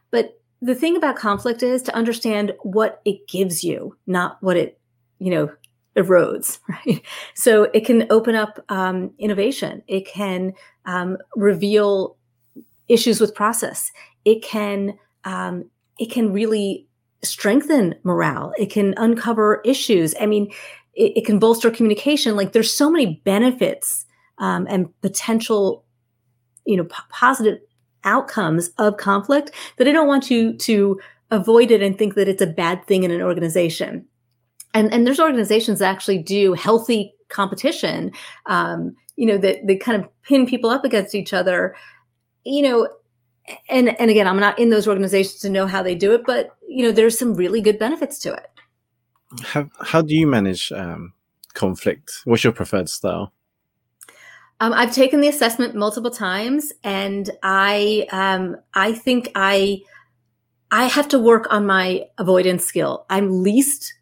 [0.09, 4.79] But the thing about conflict is to understand what it gives you, not what it,
[5.19, 5.51] you know,
[5.95, 7.03] erodes, right?
[7.35, 9.83] So it can open up um, innovation.
[9.87, 10.53] It can
[10.85, 12.17] um, reveal
[12.87, 13.91] issues with process.
[14.25, 16.87] It can um, it can really
[17.23, 18.53] strengthen morale.
[18.57, 20.15] It can uncover issues.
[20.19, 20.51] I mean,
[20.93, 22.35] it, it can bolster communication.
[22.35, 24.05] Like there's so many benefits
[24.39, 25.85] um, and potential
[26.65, 27.59] you know, p- positive
[28.03, 32.41] outcomes of conflict that I don't want you to avoid it and think that it's
[32.41, 34.05] a bad thing in an organization.
[34.73, 38.11] And, and there's organizations that actually do healthy competition,
[38.45, 41.75] um, you know, that they kind of pin people up against each other,
[42.43, 42.87] you know,
[43.69, 46.55] and and again, I'm not in those organizations to know how they do it, but
[46.71, 48.47] you know, there's some really good benefits to it.
[49.43, 51.13] How how do you manage um,
[51.53, 52.11] conflict?
[52.25, 53.33] What's your preferred style?
[54.59, 59.81] Um, I've taken the assessment multiple times, and I um, I think I
[60.69, 63.05] I have to work on my avoidance skill.
[63.09, 63.93] I'm least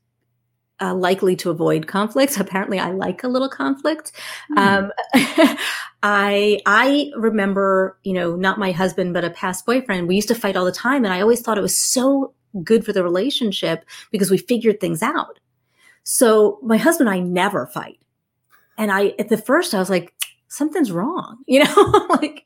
[0.82, 2.38] uh, likely to avoid conflict.
[2.40, 4.12] Apparently, I like a little conflict.
[4.52, 4.58] Mm.
[4.58, 4.92] Um,
[6.04, 10.08] I I remember, you know, not my husband, but a past boyfriend.
[10.08, 12.86] We used to fight all the time, and I always thought it was so good
[12.86, 15.40] for the relationship because we figured things out.
[16.04, 18.00] So my husband and I never fight,
[18.78, 20.14] and I at the first I was like,
[20.48, 22.46] something's wrong, you know, like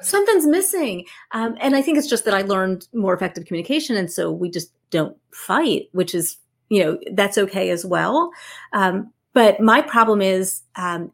[0.00, 1.04] something's missing.
[1.32, 4.50] Um, and I think it's just that I learned more effective communication, and so we
[4.50, 6.36] just don't fight, which is
[6.68, 8.30] you know that's okay as well.
[8.72, 11.12] Um, but my problem is um,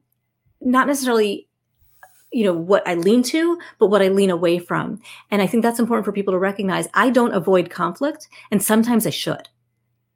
[0.60, 1.48] not necessarily
[2.36, 5.00] you know what i lean to but what i lean away from.
[5.30, 6.86] And i think that's important for people to recognize.
[6.92, 9.48] I don't avoid conflict and sometimes i should.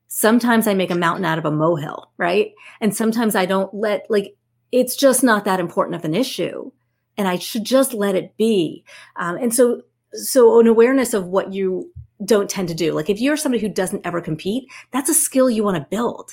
[0.09, 2.53] Sometimes i make a mountain out of a molehill right?
[2.81, 4.37] And sometimes i don't let like
[4.71, 6.71] it's just not that important of an issue
[7.17, 8.85] and i should just let it be.
[9.17, 11.91] Um, and so so an awareness of what you
[12.23, 12.93] don't tend to do.
[12.93, 16.33] Like if you're somebody who doesn't ever compete that's a skill you want to build.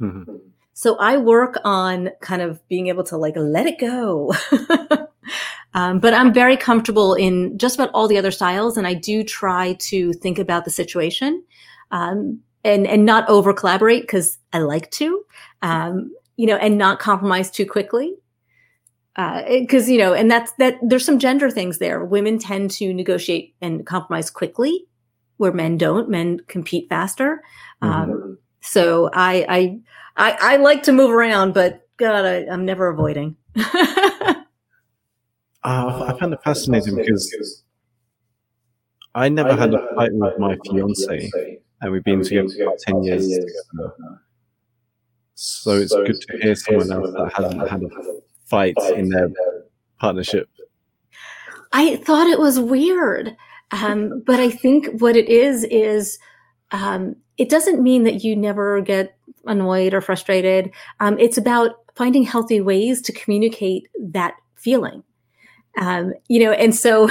[0.00, 0.36] Mm-hmm.
[0.78, 4.34] So I work on kind of being able to like let it go.
[5.76, 8.78] um, but I'm very comfortable in just about all the other styles.
[8.78, 11.44] And I do try to think about the situation
[11.90, 15.22] um, and, and not over collaborate because I like to,
[15.60, 18.14] um, you know, and not compromise too quickly.
[19.14, 22.02] Because, uh, you know, and that's that there's some gender things there.
[22.02, 24.86] Women tend to negotiate and compromise quickly
[25.36, 26.08] where men don't.
[26.08, 27.42] Men compete faster.
[27.82, 28.32] Um, mm-hmm.
[28.62, 29.80] So I, I,
[30.16, 33.36] I, I like to move around, but God, I, am never avoiding.
[35.66, 37.64] uh, I found it fascinating because
[39.14, 43.28] I never had a fight with my fiance, and we've been together for 10 years
[43.28, 43.94] together.
[45.34, 47.88] So it's good to hear someone else that hasn't had a
[48.46, 49.28] fight in their
[49.98, 50.48] partnership.
[51.72, 53.36] I thought it was weird.
[53.72, 56.18] Um, but I think what it is is
[56.70, 60.70] um, it doesn't mean that you never get annoyed or frustrated.
[61.00, 65.02] Um, it's about finding healthy ways to communicate that feeling.
[65.76, 67.08] Um, you know, and so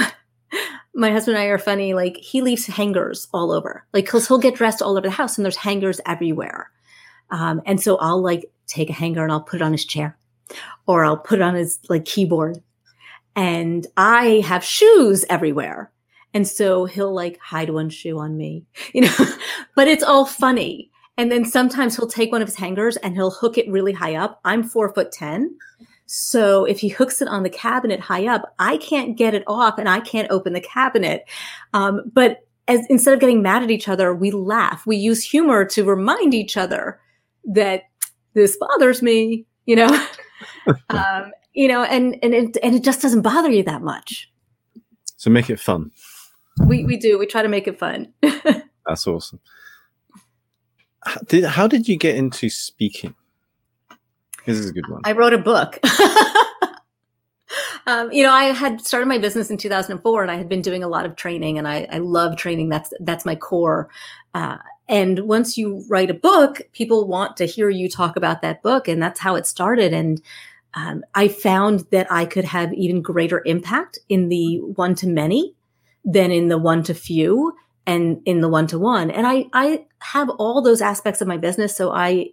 [0.94, 1.94] my husband and I are funny.
[1.94, 5.38] Like he leaves hangers all over, like because he'll get dressed all over the house,
[5.38, 6.70] and there's hangers everywhere.
[7.30, 10.16] Um, and so I'll like take a hanger and I'll put it on his chair,
[10.86, 12.58] or I'll put it on his like keyboard.
[13.34, 15.92] And I have shoes everywhere.
[16.32, 19.26] And so he'll like hide one shoe on me, you know,
[19.74, 20.90] but it's all funny.
[21.18, 24.16] And then sometimes he'll take one of his hangers and he'll hook it really high
[24.16, 24.40] up.
[24.44, 25.56] I'm four foot 10.
[26.06, 29.78] So if he hooks it on the cabinet high up, I can't get it off
[29.78, 31.24] and I can't open the cabinet.
[31.74, 34.86] Um, but as instead of getting mad at each other, we laugh.
[34.86, 37.00] We use humor to remind each other
[37.44, 37.82] that
[38.34, 40.06] this bothers me, you know,
[40.90, 44.30] um, you know, and, and it, and it just doesn't bother you that much.
[45.16, 45.90] So make it fun.
[46.66, 47.18] We we do.
[47.18, 48.12] We try to make it fun.
[48.86, 49.40] That's awesome.
[51.04, 53.14] How did how did you get into speaking?
[54.46, 55.02] This is a good one.
[55.04, 55.78] I wrote a book.
[57.86, 60.82] um, you know, I had started my business in 2004, and I had been doing
[60.82, 62.68] a lot of training, and I, I love training.
[62.68, 63.88] That's that's my core.
[64.34, 68.62] Uh, and once you write a book, people want to hear you talk about that
[68.62, 69.92] book, and that's how it started.
[69.92, 70.22] And
[70.74, 75.54] um, I found that I could have even greater impact in the one to many
[76.04, 77.54] than in the one to few
[77.86, 79.10] and in the one to one.
[79.10, 81.74] And I, I have all those aspects of my business.
[81.74, 82.30] So I,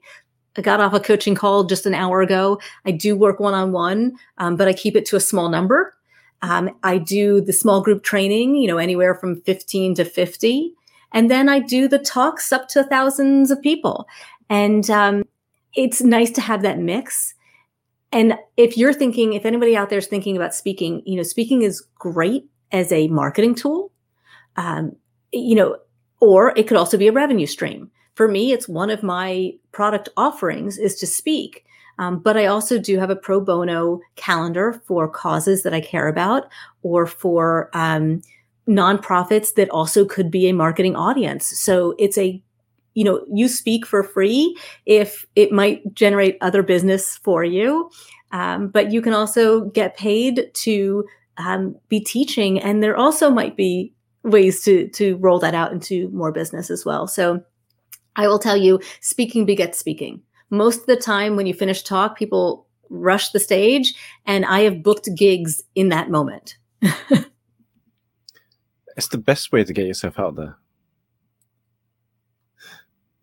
[0.56, 2.60] I got off a coaching call just an hour ago.
[2.86, 5.94] I do work one on one, but I keep it to a small number.
[6.44, 10.74] Um, I do the small group training, you know, anywhere from 15 to 50.
[11.14, 14.08] And then I do the talks up to thousands of people.
[14.50, 15.24] And um,
[15.74, 17.34] it's nice to have that mix.
[18.12, 21.62] And if you're thinking, if anybody out there is thinking about speaking, you know, speaking
[21.62, 23.92] is great as a marketing tool,
[24.58, 24.96] um,
[25.32, 25.78] you know,
[26.20, 27.90] or it could also be a revenue stream.
[28.16, 31.66] For me, it's one of my product offerings is to speak.
[32.00, 36.08] Um, but I also do have a pro bono calendar for causes that I care
[36.08, 36.48] about
[36.82, 38.22] or for um,
[38.68, 41.46] nonprofits that also could be a marketing audience.
[41.60, 42.42] So it's a,
[42.96, 47.92] you know, you speak for free if it might generate other business for you.
[48.32, 51.06] Um, but you can also get paid to
[51.38, 53.94] um, be teaching, and there also might be
[54.24, 57.08] ways to to roll that out into more business as well.
[57.08, 57.44] So
[58.16, 60.22] I will tell you, speaking begets speaking.
[60.50, 63.96] Most of the time, when you finish talk, people rush the stage,
[64.26, 66.58] and I have booked gigs in that moment.
[68.96, 70.58] it's the best way to get yourself out there.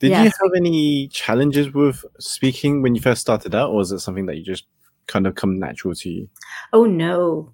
[0.00, 4.00] Did you have any challenges with speaking when you first started out, or was it
[4.00, 4.64] something that you just
[5.06, 6.28] kind of come natural to you?
[6.72, 7.52] Oh no.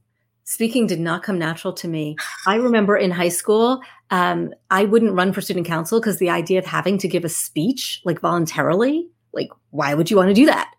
[0.49, 2.17] Speaking did not come natural to me.
[2.47, 3.81] I remember in high school,
[4.11, 7.29] um, I wouldn't run for student council because the idea of having to give a
[7.29, 10.73] speech, like voluntarily, like, why would you want to do that?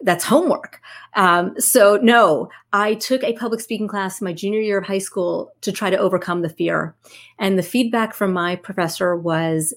[0.00, 0.80] That's homework.
[1.14, 5.52] Um, so, no, I took a public speaking class my junior year of high school
[5.60, 6.96] to try to overcome the fear.
[7.38, 9.74] And the feedback from my professor was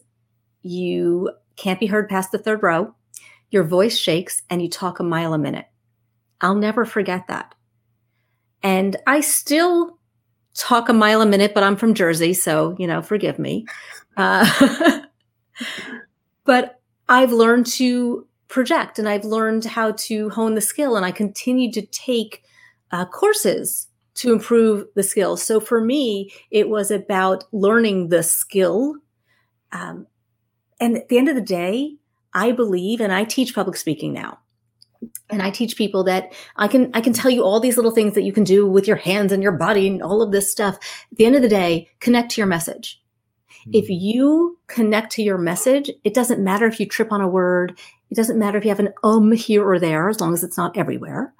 [0.61, 2.95] you can't be heard past the third row,
[3.51, 5.65] your voice shakes, and you talk a mile a minute.
[6.39, 7.53] I'll never forget that.
[8.64, 9.97] And I still
[10.53, 13.66] talk a mile a minute, but I'm from Jersey, so, you know, forgive me.
[14.18, 15.01] Uh,
[16.45, 21.12] but I've learned to project and I've learned how to hone the skill, and I
[21.12, 22.43] continue to take
[22.91, 25.38] uh, courses to improve the skill.
[25.38, 28.95] So for me, it was about learning the skill.
[29.72, 30.07] Um,
[30.80, 31.95] and at the end of the day,
[32.34, 34.39] I believe, and I teach public speaking now
[35.30, 38.13] and i teach people that i can i can tell you all these little things
[38.15, 40.75] that you can do with your hands and your body and all of this stuff.
[41.11, 43.01] At the end of the day connect to your message.
[43.71, 47.77] If you connect to your message it doesn't matter if you trip on a word.
[48.09, 50.57] It doesn't matter if you have an um here or there as long as it's
[50.57, 51.34] not everywhere.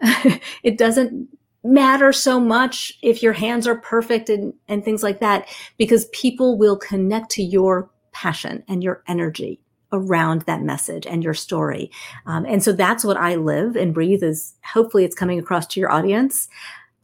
[0.62, 1.28] It doesn't
[1.64, 6.58] matter so much if your hands are perfect and, and things like that because people
[6.58, 9.60] will connect to your passion and your energy
[9.94, 11.90] around that message and your story.
[12.26, 15.80] Um, and so that's what I live and breathe is hopefully it's coming across to
[15.80, 16.48] your audience.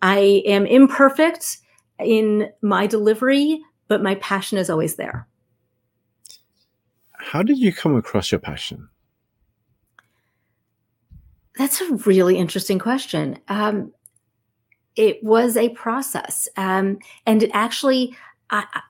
[0.03, 1.59] I am imperfect
[1.99, 5.27] in my delivery, but my passion is always there.
[7.13, 8.89] How did you come across your passion?
[11.57, 13.39] That's a really interesting question.
[13.49, 13.93] Um,
[14.97, 16.49] it was a process.
[16.57, 18.17] Um, and it actually,
[18.51, 18.83] I, I-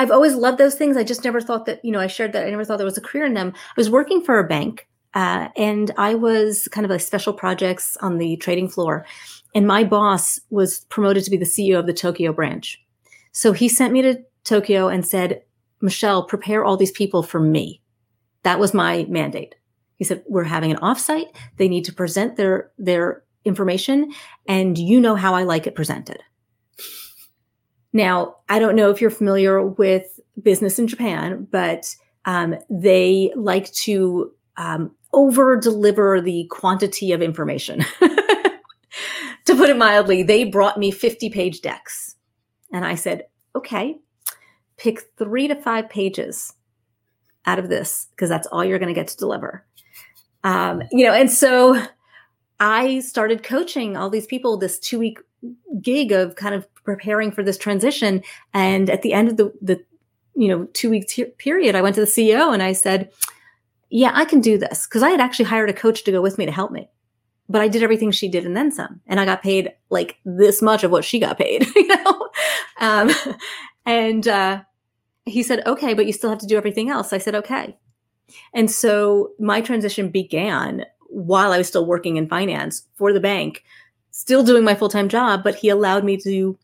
[0.00, 0.96] I've always loved those things.
[0.96, 2.46] I just never thought that, you know, I shared that.
[2.46, 3.52] I never thought there was a career in them.
[3.54, 7.98] I was working for a bank uh, and I was kind of like special projects
[7.98, 9.04] on the trading floor.
[9.54, 12.82] And my boss was promoted to be the CEO of the Tokyo branch.
[13.32, 15.42] So he sent me to Tokyo and said,
[15.82, 17.82] Michelle, prepare all these people for me.
[18.42, 19.54] That was my mandate.
[19.98, 21.26] He said, we're having an offsite.
[21.58, 24.12] They need to present their, their information
[24.48, 26.22] and you know how I like it presented.
[27.92, 33.72] Now, I don't know if you're familiar with business in Japan, but um, they like
[33.72, 37.84] to um, over deliver the quantity of information.
[38.00, 42.14] to put it mildly, they brought me 50 page decks.
[42.72, 43.24] And I said,
[43.56, 43.98] okay,
[44.76, 46.54] pick three to five pages
[47.46, 49.66] out of this because that's all you're going to get to deliver.
[50.44, 51.82] Um, you know, and so
[52.60, 55.18] I started coaching all these people this two week
[55.80, 58.22] gig of kind of preparing for this transition.
[58.52, 59.82] And at the end of the, the
[60.36, 63.10] you know, two week t- period, I went to the CEO and I said,
[63.88, 64.86] yeah, I can do this.
[64.86, 66.88] Cause I had actually hired a coach to go with me to help me.
[67.48, 69.00] But I did everything she did and then some.
[69.06, 72.28] And I got paid like this much of what she got paid, you know?
[72.78, 73.10] Um,
[73.86, 74.62] and, uh,
[75.26, 77.12] he said, okay, but you still have to do everything else.
[77.12, 77.76] I said, okay.
[78.54, 83.62] And so my transition began while I was still working in finance for the bank,
[84.10, 86.58] still doing my full time job, but he allowed me to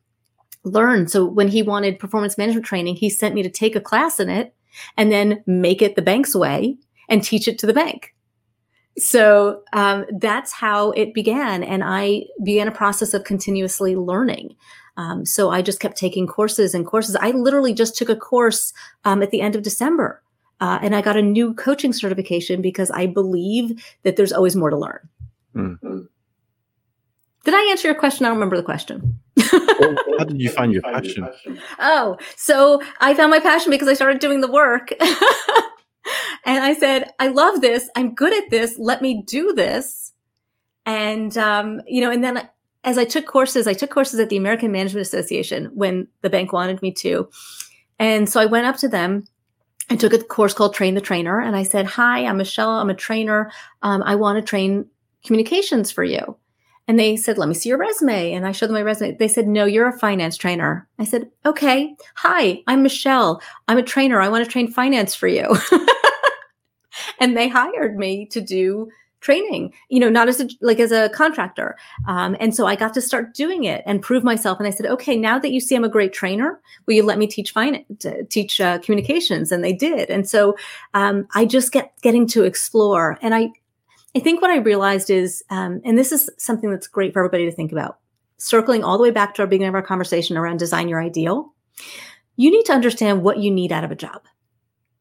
[0.65, 1.09] learn.
[1.09, 4.29] So when he wanted performance management training, he sent me to take a class in
[4.29, 4.55] it
[4.97, 6.77] and then make it the bank's way
[7.09, 8.15] and teach it to the bank.
[8.99, 11.63] So um, that's how it began.
[11.63, 14.57] And I began a process of continuously learning.
[14.97, 17.17] Um, so I just kept taking courses and courses.
[17.17, 18.73] I literally just took a course
[19.05, 20.23] um, at the end of December.
[20.61, 24.71] Uh, and I got a new coaching certification because I believe that there's always more
[24.71, 25.09] to learn.
[25.55, 26.09] Mm.
[27.45, 28.27] Did I answer your question?
[28.27, 29.21] I don't remember the question.
[29.39, 31.29] How did you find your passion?
[31.79, 34.93] Oh, so I found my passion because I started doing the work.
[36.45, 37.89] and I said, I love this.
[37.95, 38.79] I'm good at this.
[38.79, 40.13] Let me do this.
[40.87, 42.49] And, um, you know, and then
[42.83, 46.53] as I took courses, I took courses at the American Management Association when the bank
[46.53, 47.29] wanted me to.
[47.99, 49.25] And so I went up to them.
[49.89, 51.41] I took a course called Train the Trainer.
[51.41, 52.71] And I said, Hi, I'm Michelle.
[52.71, 53.53] I'm a trainer.
[53.83, 54.87] Um, I want to train
[55.25, 56.37] communications for you.
[56.89, 58.33] And they said, let me see your resume.
[58.33, 59.17] And I showed them my resume.
[59.17, 60.89] They said, no, you're a finance trainer.
[60.99, 61.97] I said, okay.
[62.17, 63.43] Hi, I'm Michelle.
[63.67, 64.21] I'm a trainer.
[64.21, 65.57] I want to train finance for you.
[67.19, 68.89] and they hired me to do
[69.21, 71.77] training, you know, not as a, like as a contractor.
[72.07, 74.59] Um, and so I got to start doing it and prove myself.
[74.59, 77.19] And I said, okay, now that you see I'm a great trainer, will you let
[77.19, 79.51] me teach finance, teach uh, communications?
[79.51, 80.11] And they did.
[80.11, 80.57] And so
[80.95, 83.19] um, I just get getting to explore.
[83.23, 83.51] And I,
[84.15, 87.47] I think what I realized is, um, and this is something that's great for everybody
[87.47, 87.99] to think about,
[88.39, 91.53] circling all the way back to our beginning of our conversation around design your ideal.
[92.37, 94.23] You need to understand what you need out of a job,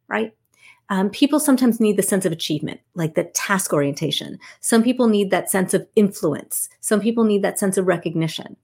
[0.07, 0.33] right?
[0.89, 4.37] Um, people sometimes need the sense of achievement, like the task orientation.
[4.61, 6.69] Some people need that sense of influence.
[6.81, 8.55] Some people need that sense of recognition.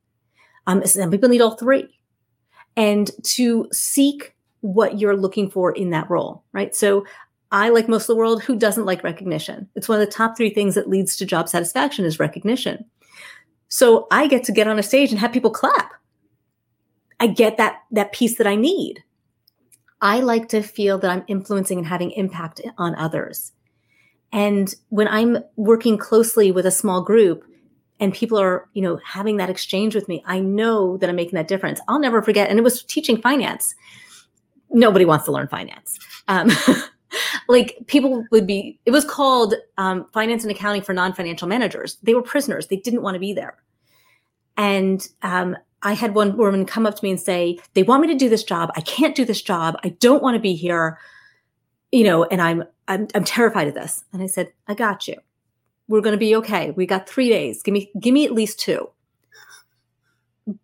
[0.68, 1.88] Um, some people need all three.
[2.78, 6.76] And to seek what you're looking for in that role, right?
[6.76, 7.06] So
[7.52, 9.68] I, like most of the world, who doesn't like recognition?
[9.76, 12.86] It's one of the top three things that leads to job satisfaction is recognition.
[13.68, 15.94] So I get to get on a stage and have people clap.
[17.20, 19.04] I get that that piece that I need.
[20.02, 23.52] I like to feel that I'm influencing and having impact on others.
[24.32, 27.44] And when I'm working closely with a small group
[28.00, 31.36] and people are, you know, having that exchange with me, I know that I'm making
[31.36, 31.80] that difference.
[31.88, 32.50] I'll never forget.
[32.50, 33.76] And it was teaching finance.
[34.72, 36.00] Nobody wants to learn finance.
[36.28, 36.50] Um,
[37.48, 41.98] like people would be, it was called um, finance and accounting for non-financial managers.
[42.02, 42.68] They were prisoners.
[42.68, 43.58] They didn't want to be there.
[44.58, 48.08] And um, I had one woman come up to me and say, they want me
[48.10, 48.72] to do this job.
[48.76, 49.78] I can't do this job.
[49.84, 51.00] I don't want to be here.
[51.92, 54.04] You know, and I'm, I'm, I'm terrified of this.
[54.14, 55.16] And I said, I got you.
[55.88, 56.72] We're going to be okay.
[56.72, 57.64] We got three days.
[57.64, 58.90] Give me, give me at least two.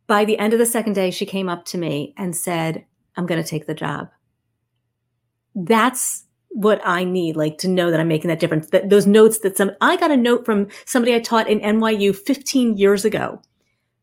[0.05, 3.25] By the end of the second day, she came up to me and said, I'm
[3.25, 4.09] going to take the job.
[5.55, 8.69] That's what I need, like to know that I'm making that difference.
[8.69, 12.15] That those notes that some, I got a note from somebody I taught in NYU
[12.15, 13.41] 15 years ago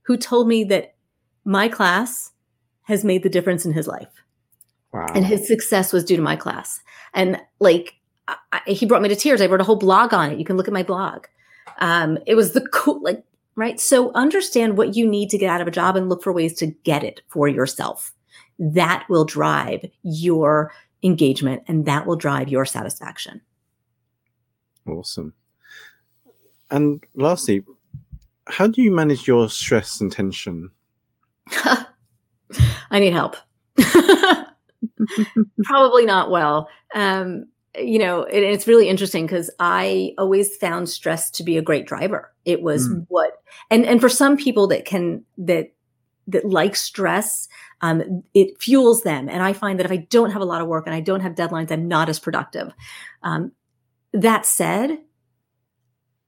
[0.03, 0.94] who told me that
[1.45, 2.33] my class
[2.83, 4.23] has made the difference in his life.
[4.93, 5.07] Wow.
[5.15, 6.81] And his success was due to my class.
[7.15, 7.95] And like,
[8.29, 9.41] I, he brought me to tears.
[9.41, 10.39] I wrote a whole blog on it.
[10.39, 11.27] You can look at my blog.
[11.79, 13.25] Um, it was the cool, like,
[13.57, 13.81] right?
[13.81, 16.55] So understand what you need to get out of a job and look for ways
[16.55, 18.13] to get it for yourself.
[18.59, 20.73] That will drive your
[21.03, 23.41] engagement and that will drive your satisfaction.
[24.87, 25.35] Awesome.
[26.71, 27.65] And lastly,
[28.47, 30.71] how do you manage your stress and tension
[32.91, 33.37] I need help.
[35.65, 36.69] Probably not well.
[36.95, 41.63] Um, you know, it, it's really interesting because I always found stress to be a
[41.63, 42.33] great driver.
[42.45, 43.05] It was mm.
[43.09, 43.33] what,
[43.71, 45.73] and and for some people that can that
[46.29, 47.49] that like stress,
[47.81, 49.29] um, it fuels them.
[49.29, 51.21] And I find that if I don't have a lot of work and I don't
[51.21, 52.73] have deadlines, I'm not as productive.
[53.23, 53.53] Um,
[54.13, 54.99] that said,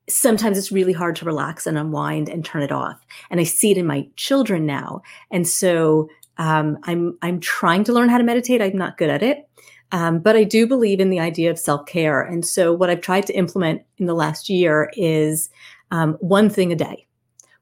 [0.08, 2.98] sometimes it's really hard to relax and unwind and turn it off.
[3.30, 5.02] And I see it in my children now.
[5.30, 8.62] And so um, I'm I'm trying to learn how to meditate.
[8.62, 9.48] I'm not good at it.
[9.92, 12.20] Um, but I do believe in the idea of self care.
[12.20, 15.48] And so, what I've tried to implement in the last year is
[15.90, 17.06] um, one thing a day,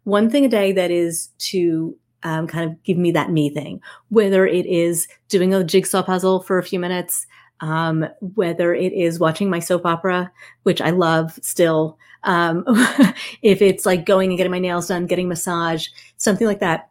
[0.04, 3.80] one thing a day that is to um, kind of give me that me thing,
[4.08, 7.26] whether it is doing a jigsaw puzzle for a few minutes,
[7.60, 10.30] um, whether it is watching my soap opera,
[10.64, 12.64] which I love still, um,
[13.42, 16.90] if it's like going and getting my nails done, getting massage, something like that.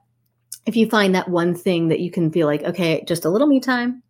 [0.65, 3.47] If you find that one thing that you can feel like, okay, just a little
[3.47, 4.01] me time,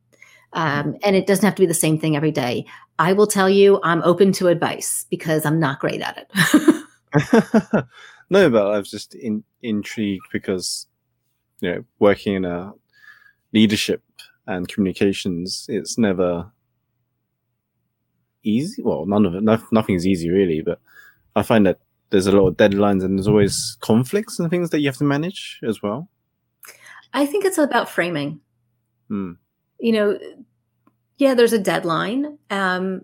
[0.53, 2.65] um, and it doesn't have to be the same thing every day.
[2.99, 6.83] I will tell you, I'm open to advice because I'm not great at it.
[8.29, 10.87] no, but I was just in, intrigued because,
[11.59, 12.73] you know, working in a
[13.51, 14.03] leadership
[14.47, 16.51] and communications, it's never
[18.43, 18.81] easy.
[18.81, 20.79] Well, none of it, no, nothing is easy really, but
[21.35, 21.79] I find that
[22.09, 25.03] there's a lot of deadlines and there's always conflicts and things that you have to
[25.03, 26.09] manage as well.
[27.13, 28.39] I think it's about framing.
[29.07, 29.33] Hmm.
[29.79, 30.19] You know,
[31.17, 32.37] yeah, there's a deadline.
[32.49, 33.01] Um,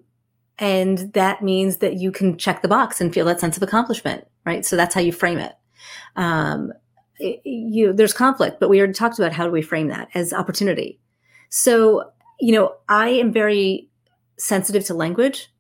[0.57, 4.27] and that means that you can check the box and feel that sense of accomplishment,
[4.45, 4.65] right?
[4.65, 5.53] So that's how you frame it.
[6.15, 6.73] Um,
[7.17, 10.33] it you there's conflict, but we already talked about how do we frame that as
[10.33, 10.99] opportunity.
[11.49, 13.89] So, you know, I am very
[14.37, 15.51] sensitive to language.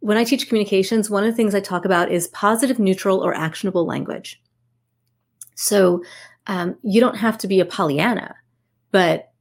[0.00, 3.34] When I teach communications, one of the things I talk about is positive, neutral, or
[3.34, 4.42] actionable language.
[5.54, 6.02] So
[6.46, 8.34] um, you don't have to be a Pollyanna,
[8.92, 9.32] but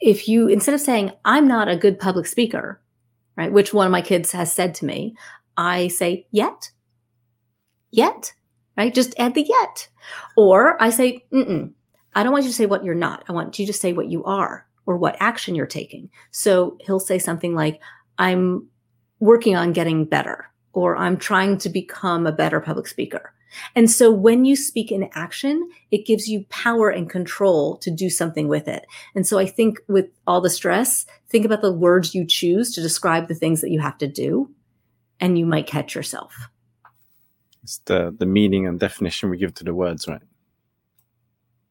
[0.00, 2.80] if you, instead of saying, I'm not a good public speaker,
[3.36, 5.16] right, which one of my kids has said to me,
[5.56, 6.70] I say, yet,
[7.90, 8.32] yet,
[8.76, 8.94] right?
[8.94, 9.88] Just add the yet.
[10.36, 13.24] Or I say, I don't want you to say what you're not.
[13.28, 16.08] I want you to say what you are or what action you're taking.
[16.30, 17.80] So he'll say something like,
[18.18, 18.68] I'm
[19.20, 23.32] working on getting better, or I'm trying to become a better public speaker.
[23.74, 28.10] And so when you speak in action, it gives you power and control to do
[28.10, 28.86] something with it.
[29.14, 32.82] And so I think with all the stress, think about the words you choose to
[32.82, 34.50] describe the things that you have to do,
[35.20, 36.48] and you might catch yourself.
[37.62, 40.22] It's the the meaning and definition we give to the words, right?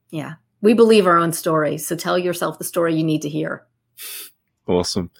[0.09, 0.35] Yeah.
[0.65, 1.77] We believe our own story.
[1.77, 3.67] So tell yourself the story you need to hear.
[4.65, 5.11] Awesome.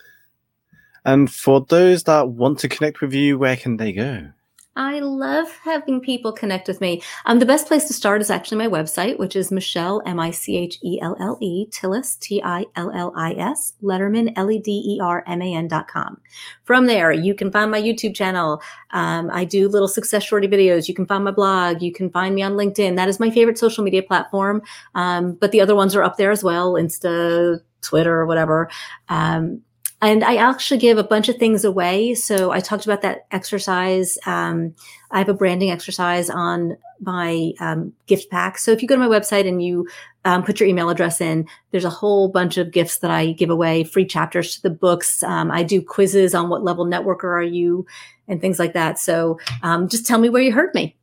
[1.06, 4.30] And for those that want to connect with you, where can they go?
[4.78, 7.02] I love having people connect with me.
[7.26, 10.32] Um, the best place to start is actually my website, which is Michelle, M I
[10.32, 14.52] C H E L L E, Tillis, T I L L I S, Lederman, L
[14.52, 16.20] E D E R M A N dot com.
[16.66, 18.62] From there, you can find my YouTube channel.
[18.92, 20.90] Um, I do little success shorty videos.
[20.90, 21.82] You can find my blog.
[21.82, 22.98] You can find me on LinkedIn.
[22.98, 24.62] That is my favorite social media platform.
[24.94, 28.70] Um, but the other ones are up there as well Insta, Twitter, whatever.
[29.08, 29.62] Um,
[30.02, 32.14] and I actually give a bunch of things away.
[32.16, 34.18] So I talked about that exercise.
[34.26, 34.76] Um,
[35.12, 38.58] I have a branding exercise on my um, gift pack.
[38.58, 39.88] So if you go to my website and you
[40.26, 43.50] um, put your email address in, there's a whole bunch of gifts that I give
[43.50, 45.24] away, free chapters to the books.
[45.24, 47.86] Um, I do quizzes on what level networker are you
[48.28, 49.00] and things like that.
[49.00, 50.98] So um, just tell me where you heard me.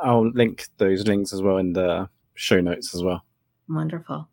[0.00, 3.24] I'll link those links as well in the show notes as well.
[3.68, 4.28] Wonderful.